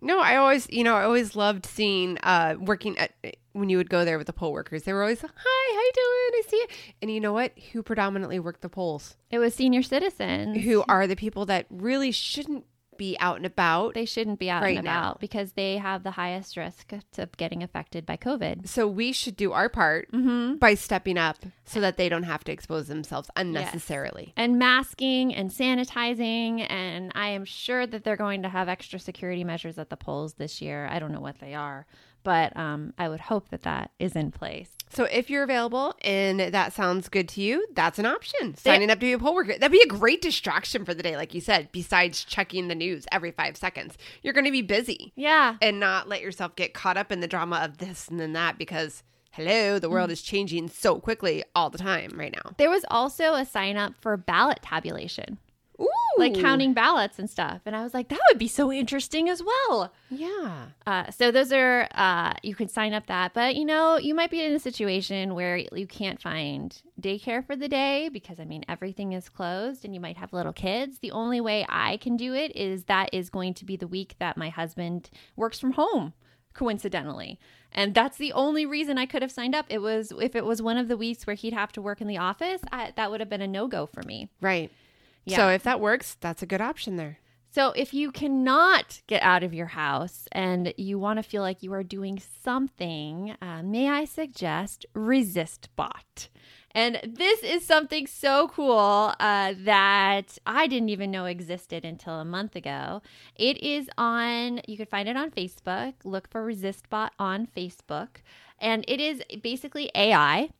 No, 0.00 0.20
I 0.20 0.36
always, 0.36 0.68
you 0.70 0.84
know, 0.84 0.94
I 0.94 1.02
always 1.02 1.34
loved 1.34 1.66
seeing 1.66 2.18
uh 2.22 2.54
working 2.58 2.96
at 2.98 3.12
when 3.52 3.68
you 3.68 3.76
would 3.78 3.90
go 3.90 4.04
there 4.04 4.18
with 4.18 4.28
the 4.28 4.32
poll 4.32 4.52
workers. 4.52 4.84
They 4.84 4.92
were 4.92 5.02
always, 5.02 5.20
"Hi, 5.20 5.28
how 5.74 5.80
you 5.80 5.92
doing? 5.94 6.04
I 6.04 6.42
see 6.48 6.56
you." 6.56 6.66
And 7.02 7.10
you 7.10 7.20
know 7.20 7.32
what? 7.32 7.52
Who 7.72 7.82
predominantly 7.82 8.38
worked 8.38 8.60
the 8.60 8.68
polls? 8.68 9.16
It 9.30 9.38
was 9.38 9.54
senior 9.54 9.82
citizens 9.82 10.64
Who 10.64 10.84
are 10.88 11.06
the 11.06 11.16
people 11.16 11.46
that 11.46 11.66
really 11.70 12.12
shouldn't 12.12 12.64
be 12.98 13.16
out 13.20 13.36
and 13.36 13.46
about? 13.46 13.94
they 13.94 14.04
shouldn't 14.04 14.38
be 14.38 14.50
out 14.50 14.62
Right 14.62 14.76
and 14.76 14.84
now. 14.84 15.00
about 15.00 15.20
because 15.20 15.52
they 15.52 15.78
have 15.78 16.02
the 16.02 16.10
highest 16.10 16.56
risk 16.56 16.92
of 17.16 17.36
getting 17.38 17.62
affected 17.62 18.04
by 18.04 18.16
COVID. 18.18 18.68
so 18.68 18.86
we 18.86 19.12
should 19.12 19.36
do 19.36 19.52
our 19.52 19.68
part 19.68 20.10
Mm-hmm. 20.12 20.56
by 20.56 20.74
stepping 20.74 21.16
up 21.16 21.38
so 21.64 21.80
that 21.80 21.96
they 21.96 22.08
don't 22.08 22.24
have 22.24 22.44
to 22.44 22.52
expose 22.52 22.88
themselves 22.88 23.30
unnecessarily. 23.36 24.32
And 24.36 24.58
masking 24.58 25.34
and 25.34 25.50
sanitizing, 25.50 26.66
and 26.70 27.12
I 27.14 27.28
am 27.28 27.44
sure 27.44 27.86
that 27.86 28.04
they're 28.04 28.16
going 28.16 28.42
to 28.42 28.48
have 28.48 28.68
extra 28.68 28.98
security 28.98 29.44
measures 29.44 29.78
at 29.78 29.90
the 29.90 29.96
polls 29.96 30.34
this 30.34 30.60
year. 30.60 30.86
I 30.90 30.98
don't 30.98 31.12
know 31.12 31.20
what 31.20 31.38
they 31.40 31.54
are, 31.54 31.86
but 32.28 32.54
um, 32.58 32.92
I 32.98 33.08
would 33.08 33.20
hope 33.20 33.48
that 33.48 33.62
that 33.62 33.90
is 33.98 34.14
in 34.14 34.30
place. 34.32 34.68
So 34.90 35.04
if 35.04 35.30
you're 35.30 35.44
available 35.44 35.94
and 36.02 36.40
that 36.40 36.74
sounds 36.74 37.08
good 37.08 37.26
to 37.30 37.40
you, 37.40 37.66
that's 37.72 37.98
an 37.98 38.04
option. 38.04 38.54
Signing 38.54 38.90
up 38.90 38.98
to 38.98 39.06
be 39.06 39.12
a 39.14 39.18
poll 39.18 39.34
worker. 39.34 39.54
That'd 39.54 39.72
be 39.72 39.80
a 39.80 39.86
great 39.86 40.20
distraction 40.20 40.84
for 40.84 40.92
the 40.92 41.02
day, 41.02 41.16
like 41.16 41.32
you 41.32 41.40
said, 41.40 41.70
besides 41.72 42.24
checking 42.24 42.68
the 42.68 42.74
news 42.74 43.06
every 43.10 43.30
five 43.30 43.56
seconds. 43.56 43.96
You're 44.22 44.34
going 44.34 44.44
to 44.44 44.50
be 44.50 44.60
busy. 44.60 45.14
Yeah. 45.16 45.56
and 45.62 45.80
not 45.80 46.06
let 46.06 46.20
yourself 46.20 46.54
get 46.54 46.74
caught 46.74 46.98
up 46.98 47.10
in 47.10 47.20
the 47.20 47.26
drama 47.28 47.60
of 47.64 47.78
this 47.78 48.08
and 48.08 48.20
then 48.20 48.34
that 48.34 48.58
because 48.58 49.02
hello 49.30 49.78
the 49.78 49.88
world 49.88 50.10
is 50.10 50.20
changing 50.20 50.68
so 50.68 50.98
quickly 51.00 51.44
all 51.54 51.70
the 51.70 51.78
time 51.78 52.10
right 52.14 52.34
now 52.34 52.52
There 52.58 52.70
was 52.70 52.84
also 52.90 53.34
a 53.34 53.46
sign 53.46 53.76
up 53.78 53.94
for 54.00 54.16
ballot 54.18 54.58
tabulation, 54.62 55.38
Ooh. 55.80 55.88
like 56.18 56.34
counting 56.34 56.74
ballots 56.74 57.18
and 57.18 57.30
stuff. 57.30 57.60
And 57.64 57.76
I 57.76 57.82
was 57.84 57.94
like, 57.94 58.08
that 58.08 58.18
would 58.30 58.38
be 58.38 58.48
so 58.48 58.72
interesting 58.72 59.28
as 59.28 59.42
well. 59.42 59.92
yeah 60.10 60.66
Uh, 60.86 61.10
so 61.10 61.30
those 61.30 61.52
are 61.52 61.86
uh, 61.94 62.34
you 62.42 62.54
can 62.54 62.68
sign 62.68 62.92
up 62.92 63.06
that, 63.06 63.34
but 63.34 63.54
you 63.54 63.64
know 63.64 63.96
you 63.96 64.14
might 64.14 64.30
be 64.30 64.42
in 64.42 64.52
a 64.52 64.58
situation 64.58 65.34
where 65.34 65.56
you 65.56 65.86
can't 65.86 66.20
find 66.20 66.82
daycare 67.00 67.46
for 67.46 67.54
the 67.54 67.68
day 67.68 68.08
because 68.12 68.40
I 68.40 68.44
mean 68.44 68.64
everything 68.68 69.12
is 69.12 69.28
closed 69.28 69.84
and 69.84 69.94
you 69.94 70.00
might 70.00 70.16
have 70.16 70.32
little 70.32 70.52
kids. 70.52 70.98
The 70.98 71.12
only 71.12 71.40
way 71.40 71.64
I 71.68 71.96
can 71.98 72.16
do 72.16 72.34
it 72.34 72.54
is 72.56 72.84
that 72.84 73.10
is 73.12 73.30
going 73.30 73.54
to 73.54 73.64
be 73.64 73.76
the 73.76 73.86
week 73.86 74.16
that 74.18 74.36
my 74.36 74.48
husband 74.48 75.10
works 75.36 75.60
from 75.60 75.72
home, 75.72 76.12
coincidentally, 76.54 77.38
and 77.72 77.94
that's 77.94 78.16
the 78.16 78.32
only 78.32 78.66
reason 78.66 78.98
I 78.98 79.06
could 79.06 79.22
have 79.22 79.30
signed 79.30 79.54
up. 79.54 79.66
It 79.68 79.78
was 79.78 80.12
if 80.20 80.34
it 80.34 80.44
was 80.44 80.60
one 80.60 80.76
of 80.76 80.88
the 80.88 80.96
weeks 80.96 81.26
where 81.26 81.36
he'd 81.36 81.52
have 81.52 81.70
to 81.72 81.82
work 81.82 82.00
in 82.00 82.08
the 82.08 82.18
office, 82.18 82.60
I, 82.72 82.92
that 82.96 83.10
would 83.10 83.20
have 83.20 83.28
been 83.30 83.42
a 83.42 83.46
no 83.46 83.68
go 83.68 83.86
for 83.86 84.02
me. 84.02 84.28
right 84.40 84.70
Yeah. 85.24 85.36
so 85.36 85.48
if 85.48 85.62
that 85.64 85.80
works 85.80 86.16
that's 86.20 86.42
a 86.42 86.46
good 86.46 86.60
option 86.60 86.96
there 86.96 87.18
So, 87.50 87.72
if 87.72 87.94
you 87.94 88.12
cannot 88.12 89.00
get 89.06 89.22
out 89.22 89.42
of 89.42 89.54
your 89.54 89.68
house 89.68 90.28
and 90.32 90.74
you 90.76 90.98
want 90.98 91.16
to 91.16 91.22
feel 91.22 91.40
like 91.42 91.62
you 91.62 91.72
are 91.72 91.82
doing 91.82 92.20
something, 92.44 93.34
uh, 93.40 93.62
may 93.62 93.88
I 93.88 94.04
suggest 94.04 94.84
ResistBot? 94.94 96.28
And 96.72 97.00
this 97.02 97.42
is 97.42 97.64
something 97.64 98.06
so 98.06 98.48
cool 98.48 99.14
uh, 99.18 99.54
that 99.64 100.38
I 100.46 100.66
didn't 100.66 100.90
even 100.90 101.10
know 101.10 101.24
existed 101.24 101.84
until 101.84 102.20
a 102.20 102.24
month 102.24 102.54
ago. 102.54 103.00
It 103.34 103.56
is 103.62 103.88
on, 103.96 104.60
you 104.68 104.76
can 104.76 104.86
find 104.86 105.08
it 105.08 105.16
on 105.16 105.30
Facebook. 105.30 105.94
Look 106.04 106.28
for 106.30 106.46
ResistBot 106.46 107.10
on 107.18 107.46
Facebook. 107.56 108.08
And 108.60 108.84
it 108.86 109.00
is 109.00 109.22
basically 109.42 109.90
AI 109.94 110.50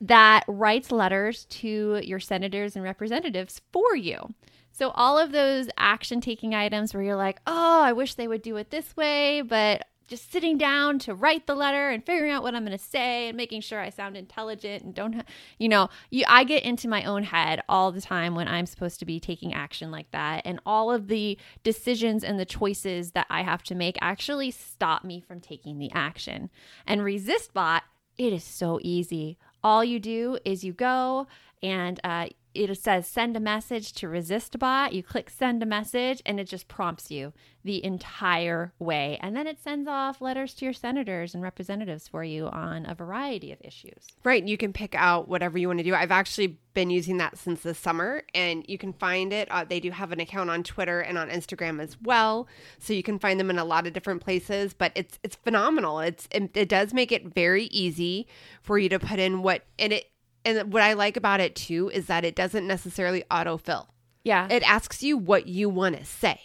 that 0.00 0.44
writes 0.48 0.92
letters 0.92 1.44
to 1.46 2.00
your 2.02 2.20
senators 2.20 2.76
and 2.76 2.84
representatives 2.84 3.60
for 3.72 3.96
you. 3.96 4.34
So, 4.72 4.90
all 4.90 5.18
of 5.18 5.30
those 5.30 5.68
action 5.76 6.20
taking 6.20 6.54
items 6.54 6.92
where 6.92 7.02
you're 7.02 7.16
like, 7.16 7.40
oh, 7.46 7.80
I 7.80 7.92
wish 7.92 8.14
they 8.14 8.26
would 8.26 8.42
do 8.42 8.56
it 8.56 8.70
this 8.70 8.96
way, 8.96 9.40
but 9.40 9.86
just 10.06 10.30
sitting 10.30 10.58
down 10.58 10.98
to 10.98 11.14
write 11.14 11.46
the 11.46 11.54
letter 11.54 11.90
and 11.90 12.04
figuring 12.04 12.30
out 12.30 12.42
what 12.42 12.54
I'm 12.54 12.64
going 12.64 12.76
to 12.76 12.84
say 12.84 13.28
and 13.28 13.36
making 13.36 13.62
sure 13.62 13.80
I 13.80 13.88
sound 13.90 14.16
intelligent 14.16 14.82
and 14.82 14.94
don't, 14.94 15.22
you 15.58 15.68
know, 15.68 15.88
you, 16.10 16.24
I 16.28 16.44
get 16.44 16.62
into 16.62 16.88
my 16.88 17.04
own 17.04 17.22
head 17.22 17.62
all 17.68 17.90
the 17.90 18.00
time 18.00 18.34
when 18.34 18.48
I'm 18.48 18.66
supposed 18.66 18.98
to 18.98 19.06
be 19.06 19.18
taking 19.18 19.54
action 19.54 19.90
like 19.90 20.10
that. 20.10 20.42
And 20.44 20.60
all 20.66 20.90
of 20.92 21.08
the 21.08 21.38
decisions 21.62 22.22
and 22.22 22.38
the 22.38 22.44
choices 22.44 23.12
that 23.12 23.26
I 23.30 23.42
have 23.42 23.62
to 23.64 23.74
make 23.74 23.96
actually 24.00 24.50
stop 24.50 25.04
me 25.04 25.20
from 25.20 25.40
taking 25.40 25.78
the 25.78 25.90
action. 25.92 26.50
And 26.86 27.00
ResistBot, 27.00 27.80
it 28.18 28.32
is 28.32 28.44
so 28.44 28.78
easy. 28.82 29.38
All 29.64 29.82
you 29.82 29.98
do 29.98 30.38
is 30.44 30.62
you 30.62 30.74
go 30.74 31.26
and 31.62 31.98
uh, 32.04 32.26
it 32.54 32.78
says 32.78 33.06
send 33.06 33.36
a 33.36 33.40
message 33.40 33.92
to 33.94 34.06
ResistBot. 34.06 34.92
You 34.92 35.02
click 35.02 35.30
send 35.30 35.62
a 35.62 35.66
message 35.66 36.22
and 36.24 36.38
it 36.38 36.44
just 36.48 36.68
prompts 36.68 37.10
you 37.10 37.32
the 37.64 37.84
entire 37.84 38.72
way. 38.78 39.18
And 39.20 39.36
then 39.36 39.46
it 39.46 39.58
sends 39.62 39.88
off 39.88 40.20
letters 40.20 40.54
to 40.54 40.66
your 40.66 40.74
senators 40.74 41.34
and 41.34 41.42
representatives 41.42 42.08
for 42.08 42.22
you 42.22 42.46
on 42.48 42.86
a 42.86 42.94
variety 42.94 43.52
of 43.52 43.58
issues. 43.60 44.06
right 44.22 44.44
you 44.46 44.56
can 44.56 44.72
pick 44.72 44.94
out 44.94 45.28
whatever 45.28 45.58
you 45.58 45.68
want 45.68 45.78
to 45.78 45.84
do 45.84 45.94
i've 45.94 46.10
actually 46.10 46.58
been 46.74 46.90
using 46.90 47.18
that 47.18 47.38
since 47.38 47.62
the 47.62 47.74
summer 47.74 48.22
and 48.34 48.64
you 48.68 48.76
can 48.76 48.92
find 48.92 49.32
it 49.32 49.48
uh, 49.50 49.64
they 49.64 49.80
do 49.80 49.90
have 49.90 50.12
an 50.12 50.20
account 50.20 50.50
on 50.50 50.62
twitter 50.62 51.00
and 51.00 51.16
on 51.18 51.28
instagram 51.30 51.80
as 51.80 51.96
well 52.02 52.48
so 52.78 52.92
you 52.92 53.02
can 53.02 53.18
find 53.18 53.38
them 53.38 53.50
in 53.50 53.58
a 53.58 53.64
lot 53.64 53.86
of 53.86 53.92
different 53.92 54.20
places 54.22 54.74
but 54.74 54.92
it's 54.94 55.18
it's 55.22 55.36
phenomenal 55.36 56.00
it's 56.00 56.28
it, 56.30 56.50
it 56.54 56.68
does 56.68 56.92
make 56.92 57.12
it 57.12 57.32
very 57.34 57.64
easy 57.66 58.26
for 58.60 58.78
you 58.78 58.88
to 58.88 58.98
put 58.98 59.18
in 59.18 59.42
what 59.42 59.64
and 59.78 59.92
it 59.92 60.06
and 60.44 60.72
what 60.72 60.82
i 60.82 60.92
like 60.92 61.16
about 61.16 61.40
it 61.40 61.54
too 61.54 61.90
is 61.94 62.06
that 62.06 62.24
it 62.24 62.34
doesn't 62.34 62.66
necessarily 62.66 63.24
autofill 63.30 63.86
Yeah. 64.24 64.46
it 64.50 64.62
asks 64.68 65.02
you 65.02 65.16
what 65.16 65.46
you 65.46 65.68
want 65.68 65.96
to 65.98 66.04
say. 66.04 66.40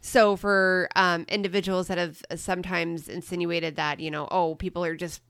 So 0.00 0.34
for 0.34 0.88
um, 0.96 1.24
individuals 1.28 1.86
that 1.86 1.96
have 1.96 2.20
sometimes 2.34 3.08
insinuated 3.08 3.76
that 3.76 4.00
you 4.00 4.10
know, 4.10 4.26
oh, 4.28 4.56
people 4.56 4.84
are 4.84 4.96
just 4.96 5.20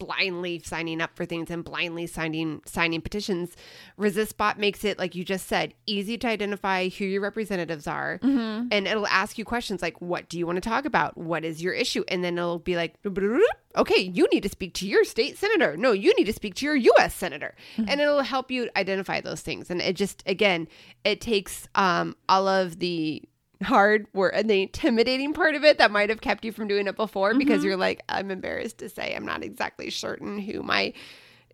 blindly 0.00 0.60
signing 0.64 1.00
up 1.00 1.14
for 1.14 1.24
things 1.24 1.48
and 1.50 1.62
blindly 1.64 2.08
signing 2.08 2.60
signing 2.66 3.00
petitions. 3.00 3.54
ResistBot 3.98 4.56
makes 4.58 4.82
it 4.84 4.98
like 4.98 5.14
you 5.14 5.24
just 5.24 5.46
said, 5.46 5.74
easy 5.86 6.18
to 6.18 6.26
identify 6.26 6.88
who 6.88 7.04
your 7.04 7.20
representatives 7.20 7.86
are, 7.86 8.18
Mm-hmm. 8.22 8.68
and 8.72 8.86
it'll 8.88 9.06
ask 9.06 9.38
you 9.38 9.44
questions 9.44 9.82
like, 9.82 10.00
"What 10.00 10.28
do 10.28 10.38
you 10.38 10.46
want 10.46 10.56
to 10.56 10.68
talk 10.68 10.84
about? 10.84 11.16
What 11.16 11.44
is 11.44 11.62
your 11.62 11.72
issue?" 11.74 12.02
And 12.08 12.24
then 12.24 12.36
it'll 12.36 12.58
be 12.58 12.74
like, 12.74 12.94
"Okay, 13.76 14.00
you 14.00 14.26
need 14.32 14.42
to 14.42 14.48
speak 14.48 14.74
to 14.74 14.88
your 14.88 15.04
state 15.04 15.38
senator. 15.38 15.76
No, 15.76 15.92
you 15.92 16.12
need 16.16 16.24
to 16.24 16.32
speak 16.32 16.54
to 16.56 16.64
your 16.66 16.74
U.S. 16.76 17.14
senator," 17.14 17.54
and 17.76 18.00
it'll 18.00 18.22
help 18.22 18.50
you 18.50 18.68
identify 18.76 19.20
those 19.20 19.42
things. 19.42 19.70
And 19.70 19.80
it 19.80 19.94
just 19.96 20.22
again, 20.26 20.66
it 21.04 21.20
takes 21.20 21.68
um, 21.74 22.16
all 22.28 22.48
of 22.48 22.78
the 22.80 23.22
hard 23.62 24.06
work 24.14 24.32
and 24.34 24.48
the 24.48 24.62
intimidating 24.62 25.32
part 25.32 25.54
of 25.54 25.64
it 25.64 25.78
that 25.78 25.90
might 25.90 26.08
have 26.08 26.20
kept 26.20 26.44
you 26.44 26.52
from 26.52 26.68
doing 26.68 26.86
it 26.86 26.96
before 26.96 27.34
because 27.34 27.58
mm-hmm. 27.58 27.68
you're 27.68 27.76
like, 27.76 28.02
I'm 28.08 28.30
embarrassed 28.30 28.78
to 28.78 28.88
say. 28.88 29.14
I'm 29.14 29.26
not 29.26 29.44
exactly 29.44 29.90
certain 29.90 30.38
who 30.38 30.62
my 30.62 30.92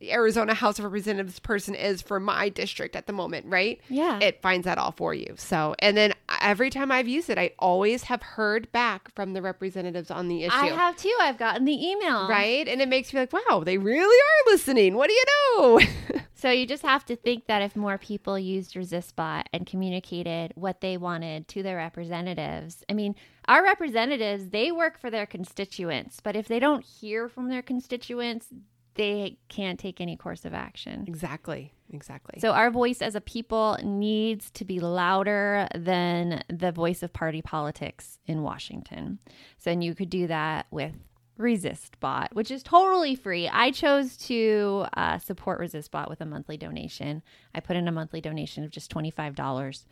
Arizona 0.03 0.55
House 0.55 0.79
of 0.79 0.85
Representatives 0.85 1.39
person 1.39 1.75
is 1.75 2.03
for 2.03 2.21
my 2.21 2.49
district 2.49 2.97
at 2.97 3.07
the 3.07 3.13
moment, 3.13 3.47
right? 3.47 3.81
Yeah. 3.89 4.19
It 4.21 4.43
finds 4.43 4.65
that 4.65 4.79
all 4.79 4.93
for 4.93 5.15
you. 5.15 5.35
So, 5.37 5.75
and 5.79 5.97
then 5.97 6.13
every 6.41 6.71
time 6.71 6.93
I've 6.93 7.09
used 7.09 7.31
it, 7.31 7.39
I 7.39 7.53
always 7.59 8.05
have 8.05 8.23
heard 8.23 8.71
back 8.73 9.15
from 9.15 9.33
the 9.33 9.43
representatives 9.43 10.11
on 10.11 10.29
the 10.29 10.45
issue. 10.45 10.55
I 10.55 10.67
have 10.67 10.97
too. 10.97 11.17
I've 11.21 11.39
gotten 11.39 11.65
the 11.65 11.89
email. 11.89 12.29
Right. 12.29 12.67
And 12.69 12.81
it 12.81 12.89
makes 12.89 13.13
me 13.13 13.21
like, 13.21 13.33
wow, 13.33 13.63
they 13.65 13.79
really 13.79 14.05
are 14.17 14.53
listening. 14.53 14.95
What 14.95 15.09
do 15.09 15.15
you 15.15 15.25
know? 15.27 15.81
So 16.39 16.51
you 16.51 16.67
just 16.67 16.83
have 16.83 17.07
to 17.07 17.17
think 17.17 17.47
that 17.47 17.63
if 17.63 17.75
more 17.75 17.97
people 17.97 18.39
used 18.39 18.75
ResistBot 18.75 19.45
and 19.55 19.67
communicated 19.67 20.53
what 20.55 20.83
they 20.83 20.99
wanted 20.99 21.49
to 21.49 21.63
their 21.63 21.79
representatives, 21.79 22.85
I 22.91 22.93
mean, 22.93 23.15
our 23.49 23.65
representatives, 23.65 24.51
they 24.51 24.71
work 24.71 24.99
for 25.01 25.11
their 25.11 25.25
constituents, 25.25 26.21
but 26.23 26.37
if 26.37 26.47
they 26.47 26.59
don't 26.59 26.85
hear 26.85 27.31
from 27.31 27.49
their 27.49 27.63
constituents, 27.63 28.49
they 28.97 29.39
can't 29.49 29.79
take 29.79 30.01
any 30.01 30.17
course 30.17 30.45
of 30.45 30.55
action. 30.55 31.05
exactly. 31.07 31.73
Exactly. 31.93 32.41
So 32.41 32.51
our 32.51 32.71
voice 32.73 33.01
as 33.01 33.15
a 33.15 33.21
people 33.21 33.79
needs 33.85 34.51
to 34.53 34.65
be 34.65 34.81
louder 34.81 35.69
than 35.73 36.43
the 36.49 36.73
voice 36.73 37.05
of 37.05 37.13
party 37.13 37.43
politics 37.43 38.19
in 38.27 38.43
Washington. 38.43 39.21
So 39.59 39.71
and 39.71 39.85
you 39.85 39.95
could 39.95 40.11
do 40.11 40.27
that 40.27 40.67
with 40.73 40.95
ResistBot, 41.39 42.33
which 42.33 42.51
is 42.51 42.63
totally 42.63 43.15
free. 43.15 43.49
I 43.49 43.71
chose 43.71 44.17
to 44.19 44.87
uh, 44.97 45.19
support 45.19 45.61
ResistBot 45.61 46.09
with 46.09 46.21
a 46.21 46.27
monthly 46.27 46.57
donation. 46.57 47.23
I 47.55 47.61
put 47.61 47.77
in 47.77 47.87
a 47.87 47.93
monthly 47.93 48.21
donation 48.21 48.65
of 48.65 48.71
just 48.71 48.91
twenty 48.91 49.11
five 49.11 49.37
dollars, 49.37 49.87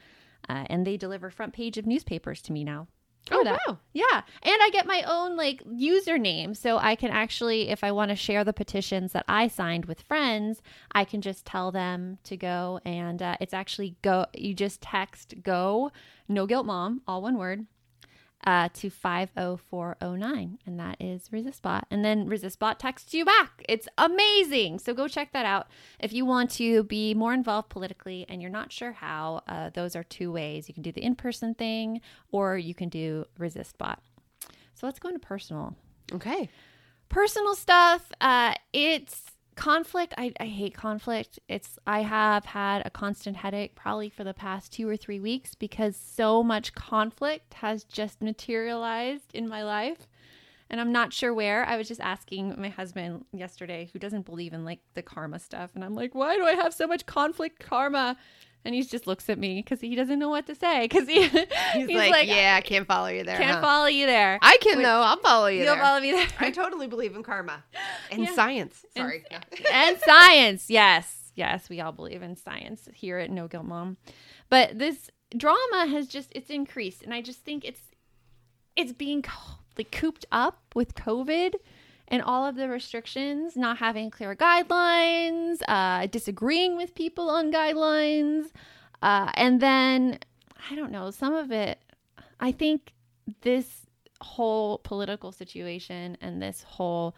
uh, 0.48 0.64
and 0.68 0.86
they 0.86 0.96
deliver 0.96 1.30
front 1.30 1.52
page 1.52 1.78
of 1.78 1.86
newspapers 1.86 2.42
to 2.42 2.52
me 2.52 2.64
now. 2.64 2.88
Oh, 3.30 3.42
wow. 3.44 3.78
Yeah. 3.92 4.22
And 4.42 4.58
I 4.62 4.70
get 4.72 4.86
my 4.86 5.02
own 5.06 5.36
like 5.36 5.62
username. 5.64 6.56
So 6.56 6.78
I 6.78 6.94
can 6.94 7.10
actually, 7.10 7.68
if 7.68 7.82
I 7.82 7.92
want 7.92 8.10
to 8.10 8.16
share 8.16 8.44
the 8.44 8.52
petitions 8.52 9.12
that 9.12 9.24
I 9.28 9.48
signed 9.48 9.86
with 9.86 10.02
friends, 10.02 10.62
I 10.92 11.04
can 11.04 11.20
just 11.20 11.46
tell 11.46 11.70
them 11.70 12.18
to 12.24 12.36
go. 12.36 12.80
And 12.84 13.22
uh, 13.22 13.36
it's 13.40 13.54
actually 13.54 13.96
go, 14.02 14.26
you 14.34 14.54
just 14.54 14.80
text 14.80 15.34
go, 15.42 15.90
no 16.28 16.46
guilt 16.46 16.66
mom, 16.66 17.02
all 17.06 17.22
one 17.22 17.38
word. 17.38 17.66
Uh, 18.46 18.68
to 18.74 18.90
50409 18.90 20.58
and 20.66 20.78
that 20.78 20.96
is 21.00 21.30
resistbot 21.30 21.84
and 21.90 22.04
then 22.04 22.28
resistbot 22.28 22.76
texts 22.78 23.14
you 23.14 23.24
back. 23.24 23.64
It's 23.68 23.88
amazing. 23.96 24.80
So 24.80 24.92
go 24.92 25.08
check 25.08 25.32
that 25.32 25.46
out. 25.46 25.68
If 25.98 26.12
you 26.12 26.26
want 26.26 26.50
to 26.52 26.82
be 26.82 27.14
more 27.14 27.32
involved 27.32 27.70
politically 27.70 28.26
and 28.28 28.42
you're 28.42 28.50
not 28.50 28.70
sure 28.70 28.92
how 28.92 29.42
uh, 29.48 29.70
those 29.70 29.96
are 29.96 30.04
two 30.04 30.30
ways. 30.30 30.68
You 30.68 30.74
can 30.74 30.82
do 30.82 30.92
the 30.92 31.02
in-person 31.02 31.54
thing 31.54 32.02
or 32.32 32.58
you 32.58 32.74
can 32.74 32.90
do 32.90 33.24
resistbot 33.40 33.96
so 34.74 34.86
let's 34.86 34.98
go 34.98 35.08
into 35.08 35.20
personal. 35.20 35.74
Okay. 36.12 36.50
personal 37.08 37.54
stuff 37.54 38.12
uh 38.20 38.52
it's 38.72 39.22
conflict 39.54 40.14
I, 40.16 40.32
I 40.40 40.46
hate 40.46 40.74
conflict. 40.74 41.38
It's 41.48 41.78
i 41.86 42.00
have 42.00 42.44
had 42.44 42.82
a 42.84 42.90
constant 42.90 43.36
headache 43.36 43.74
probably 43.74 44.08
for 44.08 44.24
the 44.24 44.34
past 44.34 44.72
two 44.72 44.88
or 44.88 44.96
three 44.96 45.20
weeks 45.20 45.54
because 45.54 45.96
so 45.96 46.42
much 46.42 46.74
conflict 46.74 47.54
has 47.54 47.84
just 47.84 48.22
materialized 48.22 49.32
in 49.34 49.48
my 49.48 49.62
life. 49.62 50.06
And 50.70 50.80
i'm 50.80 50.92
not 50.92 51.12
sure 51.12 51.32
where. 51.32 51.64
I 51.64 51.76
was 51.76 51.88
just 51.88 52.00
asking 52.00 52.54
my 52.60 52.68
husband 52.68 53.24
yesterday 53.32 53.90
who 53.92 53.98
doesn't 53.98 54.26
believe 54.26 54.52
in 54.52 54.64
like 54.64 54.80
the 54.94 55.02
karma 55.02 55.38
stuff. 55.38 55.70
And 55.74 55.84
i'm 55.84 55.94
like 55.94 56.14
why 56.14 56.36
do 56.36 56.44
i 56.44 56.52
have 56.52 56.74
so 56.74 56.86
much 56.86 57.06
conflict 57.06 57.60
karma 57.60 58.16
and 58.64 58.74
he 58.74 58.82
just 58.82 59.06
looks 59.06 59.28
at 59.28 59.38
me 59.38 59.56
because 59.62 59.80
he 59.80 59.94
doesn't 59.94 60.18
know 60.18 60.28
what 60.28 60.46
to 60.46 60.54
say 60.54 60.82
because 60.88 61.06
he, 61.08 61.22
He's, 61.74 61.88
like, 61.88 62.26
yeah, 62.28 62.54
I 62.56 62.60
can't 62.60 62.86
follow 62.86 63.08
you 63.08 63.24
there. 63.24 63.36
can't 63.36 63.56
huh?" 63.56 63.60
follow 63.62 63.86
you 63.86 64.06
there 64.06 64.38
I 64.42 64.56
can 64.60 64.82
though. 64.82 65.00
I'll 65.00 65.18
follow 65.18 65.46
you 65.46 65.64
you'll 65.64 65.74
there. 65.74 65.82
follow 65.82 66.00
me 66.00 66.12
there 66.12 66.26
I 66.40 66.50
totally 66.62 66.86
believe 66.86 67.14
in 67.14 67.22
karma 67.22 67.62
and 68.10 68.22
Yeah. 68.22 68.34
science. 68.34 68.84
And- 68.96 69.02
Sorry. 69.04 69.24
and 69.72 69.98
science. 70.00 70.70
Yes. 70.70 71.20
Yes, 71.36 71.68
we 71.68 71.80
all 71.80 71.90
believe 71.92 72.22
in 72.22 72.36
science 72.36 72.88
here 72.94 73.18
at 73.18 73.28
No 73.30 73.48
Guilt 73.48 73.64
Mom. 73.64 73.96
But 74.50 74.78
this 74.78 75.10
drama 75.36 75.86
has 75.88 76.06
just 76.06 76.30
it's 76.32 76.48
increased 76.50 77.02
and 77.02 77.12
I 77.12 77.20
just 77.22 77.40
think 77.44 77.64
it's 77.64 77.80
it's 78.76 78.92
being 78.92 79.22
co- 79.22 79.54
like 79.76 79.90
cooped 79.90 80.24
up 80.30 80.62
with 80.76 80.94
COVID 80.94 81.54
and 82.08 82.22
all 82.22 82.46
of 82.46 82.56
the 82.56 82.68
restrictions, 82.68 83.56
not 83.56 83.78
having 83.78 84.10
clear 84.10 84.34
guidelines, 84.36 85.58
uh, 85.68 86.06
disagreeing 86.06 86.76
with 86.76 86.94
people 86.94 87.30
on 87.30 87.52
guidelines, 87.52 88.50
uh, 89.02 89.30
and 89.34 89.60
then 89.60 90.18
I 90.70 90.74
don't 90.74 90.92
know 90.92 91.10
some 91.10 91.34
of 91.34 91.50
it. 91.50 91.78
I 92.40 92.52
think 92.52 92.92
this 93.42 93.86
whole 94.20 94.78
political 94.78 95.32
situation 95.32 96.16
and 96.20 96.40
this 96.40 96.62
whole 96.62 97.14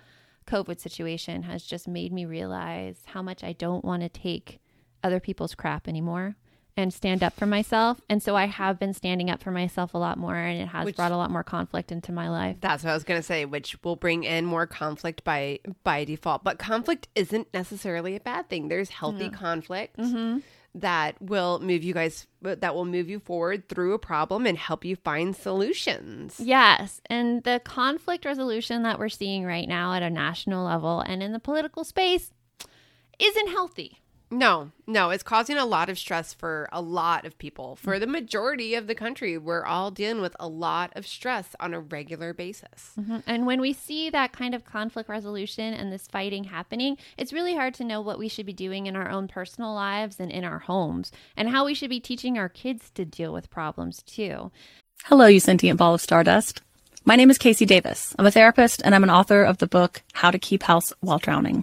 COVID 0.47 0.81
situation 0.81 1.43
has 1.43 1.65
just 1.65 1.89
made 1.89 2.13
me 2.13 2.25
realize 2.25 2.99
how 3.07 3.23
much 3.23 3.43
I 3.43 3.53
don't 3.53 3.85
want 3.85 4.03
to 4.03 4.09
take 4.09 4.61
other 5.03 5.21
people's 5.21 5.55
crap 5.55 5.89
anymore 5.89 6.37
and 6.77 6.93
stand 6.93 7.23
up 7.23 7.33
for 7.35 7.47
myself. 7.47 8.01
And 8.09 8.23
so 8.23 8.37
I 8.37 8.47
have 8.47 8.79
been 8.79 8.93
standing 8.93 9.31
up 9.31 9.43
for 9.43 9.51
myself 9.51 9.95
a 9.95 9.99
lot 9.99 10.19
more, 10.19 10.35
and 10.37 10.61
it 10.61 10.67
has 10.69 10.85
Which- 10.85 10.97
brought 10.97 11.13
a 11.13 11.17
lot 11.17 11.31
more 11.31 11.43
conflict 11.45 11.91
into 11.91 12.13
my 12.13 12.29
life. 12.29 12.57
That's 12.61 12.85
what 12.85 12.91
I 12.91 12.95
was 12.95 13.05
going 13.05 13.19
to 13.19 13.27
say, 13.27 13.45
which 13.45 13.77
will 13.83 13.97
bring 13.97 14.25
in 14.25 14.45
more 14.45 14.67
conflict 14.67 15.25
by 15.25 15.61
by 15.85 16.05
default. 16.05 16.45
But 16.45 16.59
conflict 16.59 17.09
isn't 17.15 17.49
necessarily 17.55 18.17
a 18.17 18.21
bad 18.21 18.49
thing. 18.49 18.69
There's 18.69 18.91
healthy 18.91 19.31
conflict 19.31 19.97
Mm-hmm. 19.97 20.39
that 20.75 21.17
will 21.23 21.59
move 21.61 21.83
you 21.83 21.95
guys 21.95 22.27
that 22.43 22.75
will 22.75 22.85
move 22.85 23.09
you 23.09 23.19
forward 23.21 23.69
through 23.69 23.95
a 23.95 23.99
problem 23.99 24.45
and 24.47 24.59
help 24.59 24.85
you 24.85 24.95
find 24.97 25.35
solutions. 25.35 26.39
Yes. 26.39 27.01
And 27.07 27.43
the 27.45 27.61
conflict 27.65 28.25
resolution 28.27 28.83
that 28.83 28.99
we're 28.99 29.09
seeing 29.09 29.45
right 29.45 29.67
now 29.67 29.95
at 29.95 30.03
a 30.03 30.11
national 30.11 30.65
level 30.67 31.01
and 31.01 31.23
in 31.23 31.33
the 31.33 31.41
political 31.41 31.83
space 31.85 32.31
isn't 33.19 33.49
healthy. 33.49 34.01
No, 34.29 34.73
no, 34.89 35.11
it's 35.11 35.23
causing 35.23 35.57
a 35.57 35.65
lot 35.65 35.89
of 35.89 35.99
stress 35.99 36.35
for 36.35 36.69
a 36.73 36.81
lot 36.81 37.25
of 37.25 37.39
people. 37.39 37.77
For 37.77 38.01
the 38.01 38.09
majority 38.09 38.75
of 38.75 38.89
the 38.89 38.95
country, 38.95 39.39
we're 39.39 39.65
all 39.65 39.93
dealing 39.93 40.21
with 40.21 40.35
a 40.41 40.49
lot 40.49 40.93
of 40.97 41.07
stress 41.07 41.55
on 41.61 41.73
a 41.73 41.81
regular 41.81 42.35
basis. 42.35 42.93
Mhm. 42.99 43.23
And 43.25 43.47
when 43.47 43.61
we 43.61 43.73
see 43.73 44.11
that 44.11 44.33
kind 44.33 44.55
of 44.55 44.65
conflict 44.65 45.09
resolution 45.09 45.73
and 45.73 45.93
this 45.93 46.09
fighting 46.09 46.45
happening, 46.45 46.99
it's 47.17 47.33
really 47.33 47.55
hard 47.55 47.75
to 47.75 47.85
know 47.85 48.01
what 48.01 48.19
we 48.19 48.29
should 48.29 48.47
be 48.47 48.53
doing 48.53 48.87
in 48.87 48.97
our 48.97 49.09
own 49.09 49.29
personal 49.29 49.73
lives 49.73 50.19
and 50.19 50.33
in 50.33 50.43
our 50.45 50.59
homes 50.59 51.13
and 51.37 51.51
how 51.51 51.65
we 51.65 51.75
should 51.75 51.91
be 51.91 52.01
teaching 52.01 52.37
our 52.37 52.49
kids 52.49 52.91
to 52.95 53.05
deal 53.05 53.33
with 53.33 53.49
problems 53.49 54.03
too. 54.03 54.51
Hello, 55.05 55.27
you 55.27 55.39
sentient 55.39 55.79
ball 55.79 55.95
of 55.95 56.01
stardust. 56.01 56.63
My 57.05 57.15
name 57.15 57.31
is 57.31 57.39
KC 57.39 57.65
Davis. 57.65 58.13
I'm 58.19 58.27
a 58.27 58.33
therapist 58.33 58.83
and 58.85 58.93
I'm 58.93 59.05
an 59.05 59.11
author 59.11 59.45
of 59.45 59.59
the 59.59 59.69
book 59.69 60.03
How 60.15 60.33
to 60.33 60.39
Keep 60.41 60.65
House 60.65 60.93
While 60.99 61.19
Drowning, 61.19 61.63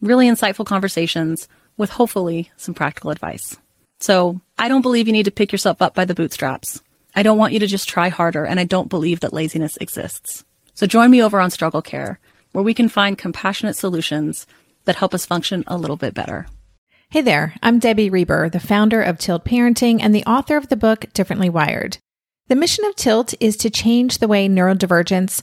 really 0.00 0.28
insightful 0.28 0.66
conversations 0.66 1.48
with 1.76 1.90
hopefully 1.90 2.50
some 2.56 2.74
practical 2.74 3.10
advice. 3.10 3.56
So 4.00 4.40
I 4.58 4.68
don't 4.68 4.82
believe 4.82 5.06
you 5.06 5.12
need 5.12 5.24
to 5.24 5.30
pick 5.30 5.52
yourself 5.52 5.82
up 5.82 5.94
by 5.94 6.04
the 6.04 6.14
bootstraps. 6.14 6.82
I 7.14 7.22
don't 7.22 7.38
want 7.38 7.52
you 7.52 7.58
to 7.60 7.66
just 7.66 7.88
try 7.88 8.08
harder, 8.10 8.44
and 8.44 8.60
I 8.60 8.64
don't 8.64 8.90
believe 8.90 9.20
that 9.20 9.32
laziness 9.32 9.76
exists. 9.78 10.44
So 10.74 10.86
join 10.86 11.10
me 11.10 11.22
over 11.22 11.40
on 11.40 11.50
Struggle 11.50 11.82
Care, 11.82 12.20
where 12.52 12.62
we 12.62 12.74
can 12.74 12.88
find 12.88 13.18
compassionate 13.18 13.76
solutions 13.76 14.46
that 14.84 14.96
help 14.96 15.14
us 15.14 15.26
function 15.26 15.64
a 15.66 15.76
little 15.76 15.96
bit 15.96 16.14
better. 16.14 16.46
Hey 17.10 17.22
there, 17.22 17.54
I'm 17.62 17.78
Debbie 17.78 18.10
Reber, 18.10 18.48
the 18.48 18.60
founder 18.60 19.02
of 19.02 19.18
Tilt 19.18 19.44
Parenting 19.44 19.98
and 20.00 20.14
the 20.14 20.24
author 20.24 20.56
of 20.56 20.68
the 20.68 20.76
book 20.76 21.06
Differently 21.12 21.48
Wired. 21.48 21.98
The 22.48 22.56
mission 22.56 22.84
of 22.84 22.94
Tilt 22.96 23.34
is 23.40 23.56
to 23.58 23.70
change 23.70 24.18
the 24.18 24.28
way 24.28 24.48
neurodivergence, 24.48 25.42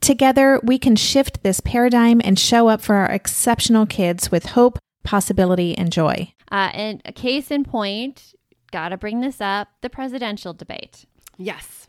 Together, 0.00 0.60
we 0.62 0.78
can 0.78 0.96
shift 0.96 1.42
this 1.42 1.60
paradigm 1.60 2.20
and 2.24 2.38
show 2.38 2.68
up 2.68 2.80
for 2.80 2.94
our 2.94 3.10
exceptional 3.10 3.86
kids 3.86 4.30
with 4.30 4.46
hope, 4.46 4.78
possibility, 5.04 5.76
and 5.76 5.92
joy. 5.92 6.32
Uh, 6.50 6.70
and 6.72 7.02
a 7.04 7.12
case 7.12 7.50
in 7.50 7.64
point, 7.64 8.34
gotta 8.72 8.96
bring 8.96 9.20
this 9.20 9.40
up 9.40 9.68
the 9.82 9.90
presidential 9.90 10.52
debate. 10.52 11.04
Yes. 11.36 11.86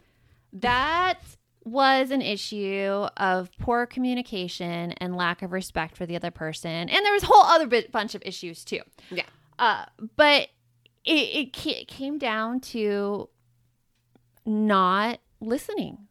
That 0.53 1.19
was 1.63 2.11
an 2.11 2.21
issue 2.21 3.07
of 3.17 3.49
poor 3.59 3.85
communication 3.85 4.91
and 4.93 5.15
lack 5.15 5.41
of 5.41 5.51
respect 5.51 5.95
for 5.95 6.05
the 6.05 6.15
other 6.15 6.31
person. 6.31 6.89
And 6.89 7.05
there 7.05 7.13
was 7.13 7.23
a 7.23 7.27
whole 7.27 7.43
other 7.43 7.67
bit, 7.67 7.91
bunch 7.91 8.15
of 8.15 8.23
issues 8.25 8.65
too. 8.65 8.81
Yeah. 9.09 9.25
Uh, 9.59 9.85
but 10.17 10.49
it, 11.05 11.11
it, 11.13 11.55
ca- 11.55 11.81
it 11.81 11.87
came 11.87 12.17
down 12.17 12.59
to 12.61 13.29
not 14.45 15.19
listening. 15.39 16.07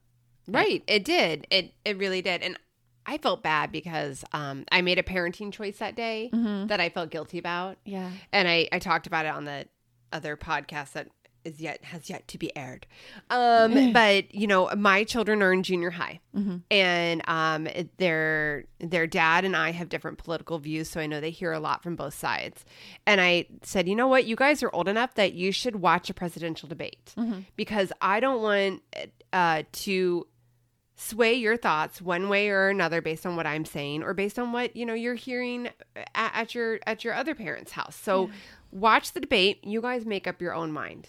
Right. 0.55 0.83
It 0.87 1.05
did. 1.05 1.47
It 1.51 1.75
it 1.85 1.99
really 1.99 2.23
did. 2.23 2.43
And 2.43 2.59
I 3.07 3.19
felt 3.19 3.43
bad 3.43 3.73
because 3.73 4.25
um, 4.33 4.65
I 4.71 4.83
made 4.83 4.99
a 4.99 5.03
parenting 5.03 5.53
choice 5.53 5.79
that 5.79 5.97
day 5.97 6.31
that 6.33 6.81
I 6.81 6.91
felt 6.91 7.11
guilty 7.11 7.39
about. 7.39 7.79
Yeah. 7.85 8.11
And 8.33 8.47
I, 8.47 8.69
I 8.71 8.79
talked 8.79 9.07
about 9.07 9.27
it 9.27 9.31
on 9.31 9.45
the 9.45 9.67
other 10.13 10.37
podcast 10.37 10.93
that 10.93 11.09
is 11.45 11.61
yet 11.61 11.83
has 11.85 12.11
yet 12.11 12.29
to 12.29 12.39
be 12.39 12.55
aired. 12.57 12.87
Um, 13.31 13.93
but 13.93 14.35
you 14.35 14.47
know, 14.47 14.71
my 14.77 15.05
children 15.05 15.43
are 15.43 15.53
in 15.53 15.63
junior 15.63 15.91
high, 15.91 16.21
and 16.71 17.23
um, 17.27 17.67
their 17.97 18.65
their 18.79 19.07
dad 19.07 19.45
and 19.45 19.57
I 19.57 19.73
have 19.73 19.89
different 19.89 20.19
political 20.19 20.59
views, 20.59 20.91
so 20.91 21.01
I 21.01 21.07
know 21.07 21.21
they 21.21 21.31
hear 21.31 21.53
a 21.53 21.61
lot 21.61 21.83
from 21.83 21.97
both 21.97 22.15
sides. 22.15 22.65
And 23.07 23.21
I 23.21 23.47
said, 23.63 23.89
you 23.89 23.97
know 23.97 24.07
what, 24.09 24.27
you 24.27 24.37
guys 24.37 24.63
are 24.63 24.71
old 24.73 24.87
enough 24.89 25.15
that 25.15 25.33
you 25.33 25.51
should 25.51 25.77
watch 25.77 26.11
a 26.11 26.15
presidential 26.15 26.69
debate 26.69 27.15
because 27.57 27.91
I 28.01 28.21
don't 28.21 28.43
want 28.43 28.83
uh, 29.33 29.63
to 29.73 30.27
sway 31.01 31.33
your 31.33 31.57
thoughts 31.57 32.03
one 32.03 32.29
way 32.29 32.51
or 32.51 32.69
another 32.69 33.01
based 33.01 33.25
on 33.25 33.35
what 33.35 33.47
I'm 33.47 33.65
saying 33.65 34.03
or 34.03 34.13
based 34.13 34.39
on 34.39 34.53
what 34.53 34.77
you 34.77 34.85
know 34.85 34.95
you're 34.95 35.15
hearing 35.15 35.69
at, 35.97 36.33
at 36.35 36.55
your 36.55 36.79
at 36.87 37.05
your 37.05 37.15
other 37.15 37.35
parents' 37.35 37.73
house. 37.73 37.97
So 37.97 38.31
watch 38.71 39.13
the 39.13 39.21
debate. 39.21 39.65
You 39.65 39.81
guys 39.81 40.05
make 40.05 40.27
up 40.27 40.41
your 40.41 40.55
own 40.55 40.73
mind. 40.73 41.09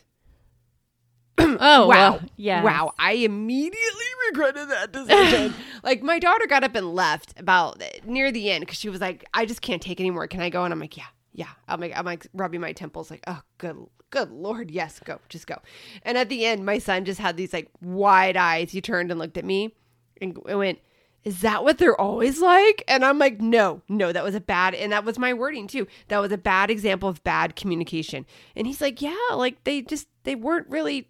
Oh, 1.64 1.88
wow. 1.88 2.22
yeah. 2.38 2.64
Wow. 2.64 2.94
I 2.98 3.14
immediately 3.14 4.06
regretted 4.30 4.70
that 4.70 4.92
decision. 4.92 5.54
like 5.84 6.02
my 6.02 6.18
daughter 6.18 6.48
got 6.48 6.64
up 6.64 6.76
and 6.76 6.94
left 6.96 7.40
about 7.40 7.82
near 8.06 8.32
the 8.32 8.50
end 8.50 8.62
because 8.62 8.78
she 8.80 8.90
was 8.90 9.02
like, 9.02 9.26
I 9.34 9.46
just 9.46 9.62
can't 9.62 9.82
take 9.82 10.00
anymore. 10.00 10.28
Can 10.28 10.40
I 10.42 10.50
go? 10.50 10.64
And 10.64 10.74
I'm 10.74 10.80
like, 10.80 10.96
yeah, 10.96 11.08
yeah. 11.34 11.50
I'm 11.68 11.82
like, 11.82 11.94
I'm 11.96 12.06
like 12.06 12.26
rubbing 12.34 12.62
my 12.62 12.74
temples 12.74 13.12
like, 13.12 13.24
oh, 13.28 13.42
good, 13.58 13.76
good 14.12 14.32
Lord. 14.32 14.72
Yes, 14.72 15.00
go. 15.04 15.20
Just 15.30 15.46
go. 15.46 15.58
And 16.04 16.18
at 16.18 16.30
the 16.30 16.46
end, 16.46 16.66
my 16.66 16.78
son 16.78 17.06
just 17.06 17.20
had 17.20 17.38
these 17.38 17.54
like 17.54 17.70
wide 17.82 18.38
eyes. 18.38 18.72
He 18.72 18.80
turned 18.82 19.12
and 19.12 19.20
looked 19.20 19.38
at 19.38 19.46
me 19.46 19.74
and 20.22 20.38
went, 20.46 20.80
is 21.24 21.42
that 21.42 21.64
what 21.64 21.78
they're 21.78 22.00
always 22.00 22.42
like? 22.42 22.84
And 22.88 23.06
I'm 23.06 23.20
like, 23.20 23.40
no, 23.40 23.82
no, 23.88 24.12
that 24.12 24.24
was 24.24 24.34
a 24.36 24.40
bad, 24.42 24.74
and 24.74 24.92
that 24.92 25.06
was 25.06 25.20
my 25.20 25.34
wording 25.34 25.68
too. 25.68 25.88
That 26.08 26.20
was 26.20 26.32
a 26.32 26.38
bad 26.38 26.72
example 26.72 27.10
of 27.10 27.24
bad 27.24 27.56
communication. 27.56 28.26
And 28.56 28.66
he's 28.66 28.82
like, 28.82 29.02
yeah, 29.02 29.16
like 29.34 29.64
they 29.64 29.82
just, 29.84 30.08
they 30.24 30.34
weren't 30.36 30.68
really 30.70 31.10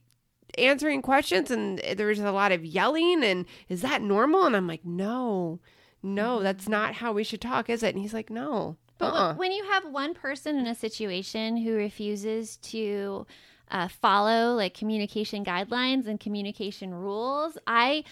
answering 0.57 1.01
questions 1.01 1.49
and 1.49 1.79
there 1.95 2.07
was 2.07 2.19
a 2.19 2.31
lot 2.31 2.51
of 2.51 2.65
yelling. 2.65 3.23
And 3.23 3.45
is 3.69 3.81
that 3.83 4.01
normal? 4.01 4.43
And 4.45 4.53
I'm 4.55 4.67
like, 4.67 4.83
no, 4.83 5.61
no, 6.03 6.43
that's 6.43 6.67
not 6.67 6.95
how 6.95 7.13
we 7.13 7.23
should 7.23 7.39
talk, 7.39 7.69
is 7.69 7.81
it? 7.83 7.95
And 7.95 8.01
he's 8.03 8.13
like, 8.13 8.29
no. 8.29 8.75
But 8.97 9.13
Uh-uh. 9.13 9.27
when- 9.29 9.37
when 9.37 9.51
you 9.53 9.63
have 9.71 9.85
one 9.85 10.13
person 10.13 10.57
in 10.57 10.67
a 10.67 10.75
situation 10.75 11.55
who 11.55 11.73
refuses 11.75 12.57
to 12.57 13.25
uh, 13.69 13.87
follow 13.87 14.53
like 14.55 14.73
communication 14.73 15.45
guidelines 15.45 16.05
and 16.05 16.19
communication 16.19 16.93
rules, 16.93 17.57
I 17.65 18.03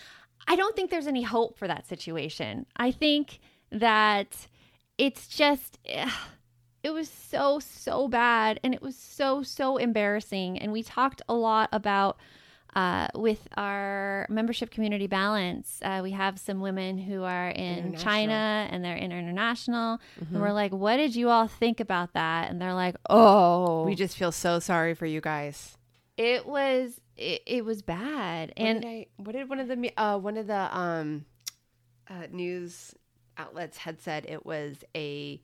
I 0.50 0.56
don't 0.56 0.76
think 0.76 0.90
there's 0.90 1.08
any 1.08 1.22
hope 1.22 1.58
for 1.58 1.68
that 1.68 1.88
situation. 1.88 2.66
I 2.76 2.92
think 2.92 3.40
that 3.72 4.48
it's 4.98 5.28
just 5.28 5.78
ugh, 5.96 6.12
it 6.84 6.90
was 6.90 7.08
so 7.08 7.60
so 7.60 8.08
bad 8.08 8.60
and 8.64 8.74
it 8.74 8.82
was 8.82 8.96
so 8.96 9.44
so 9.44 9.78
embarrassing. 9.78 10.58
And 10.58 10.72
we 10.72 10.82
talked 10.82 11.22
a 11.30 11.36
lot 11.36 11.70
about 11.72 12.18
uh, 12.76 13.08
with 13.16 13.48
our 13.58 14.28
membership 14.30 14.72
community 14.72 15.08
balance. 15.08 15.80
Uh, 15.84 16.02
we 16.04 16.12
have 16.12 16.40
some 16.40 16.62
women 16.62 16.98
who 16.98 17.24
are 17.24 17.50
in 17.50 17.96
china 17.96 18.68
and 18.72 18.84
they're 18.84 18.98
international 18.98 20.00
and 20.20 20.40
we're 20.42 20.52
like 20.52 20.72
what 20.72 20.98
did 20.98 21.16
you 21.16 21.30
all 21.30 21.48
think 21.48 21.80
about 21.80 22.14
that? 22.14 22.50
And 22.50 22.60
they're 22.60 22.74
like 22.74 22.96
oh. 23.08 23.86
We 23.86 23.94
just 23.94 24.18
feel 24.18 24.32
so 24.32 24.58
sorry 24.60 24.96
for 24.96 25.06
you 25.06 25.22
guys. 25.22 25.78
It 26.20 26.46
was 26.46 27.00
it, 27.16 27.42
it 27.48 27.66
was 27.66 27.82
bad 27.82 28.50
What 28.50 28.68
and 28.68 28.82
did 28.82 28.88
I, 28.88 29.08
what 29.16 29.32
did 29.32 29.50
one 29.50 29.60
of 29.60 29.70
the 29.70 29.76
me- 29.78 29.94
uh, 29.96 30.20
one 30.20 30.38
of 30.38 30.48
the 30.48 30.78
um, 30.78 31.26
uh, 32.10 32.28
news 32.32 32.94
outlets 33.38 33.78
had 33.78 34.02
said 34.02 34.26
it 34.28 34.46
was 34.46 34.84
a 34.96 35.42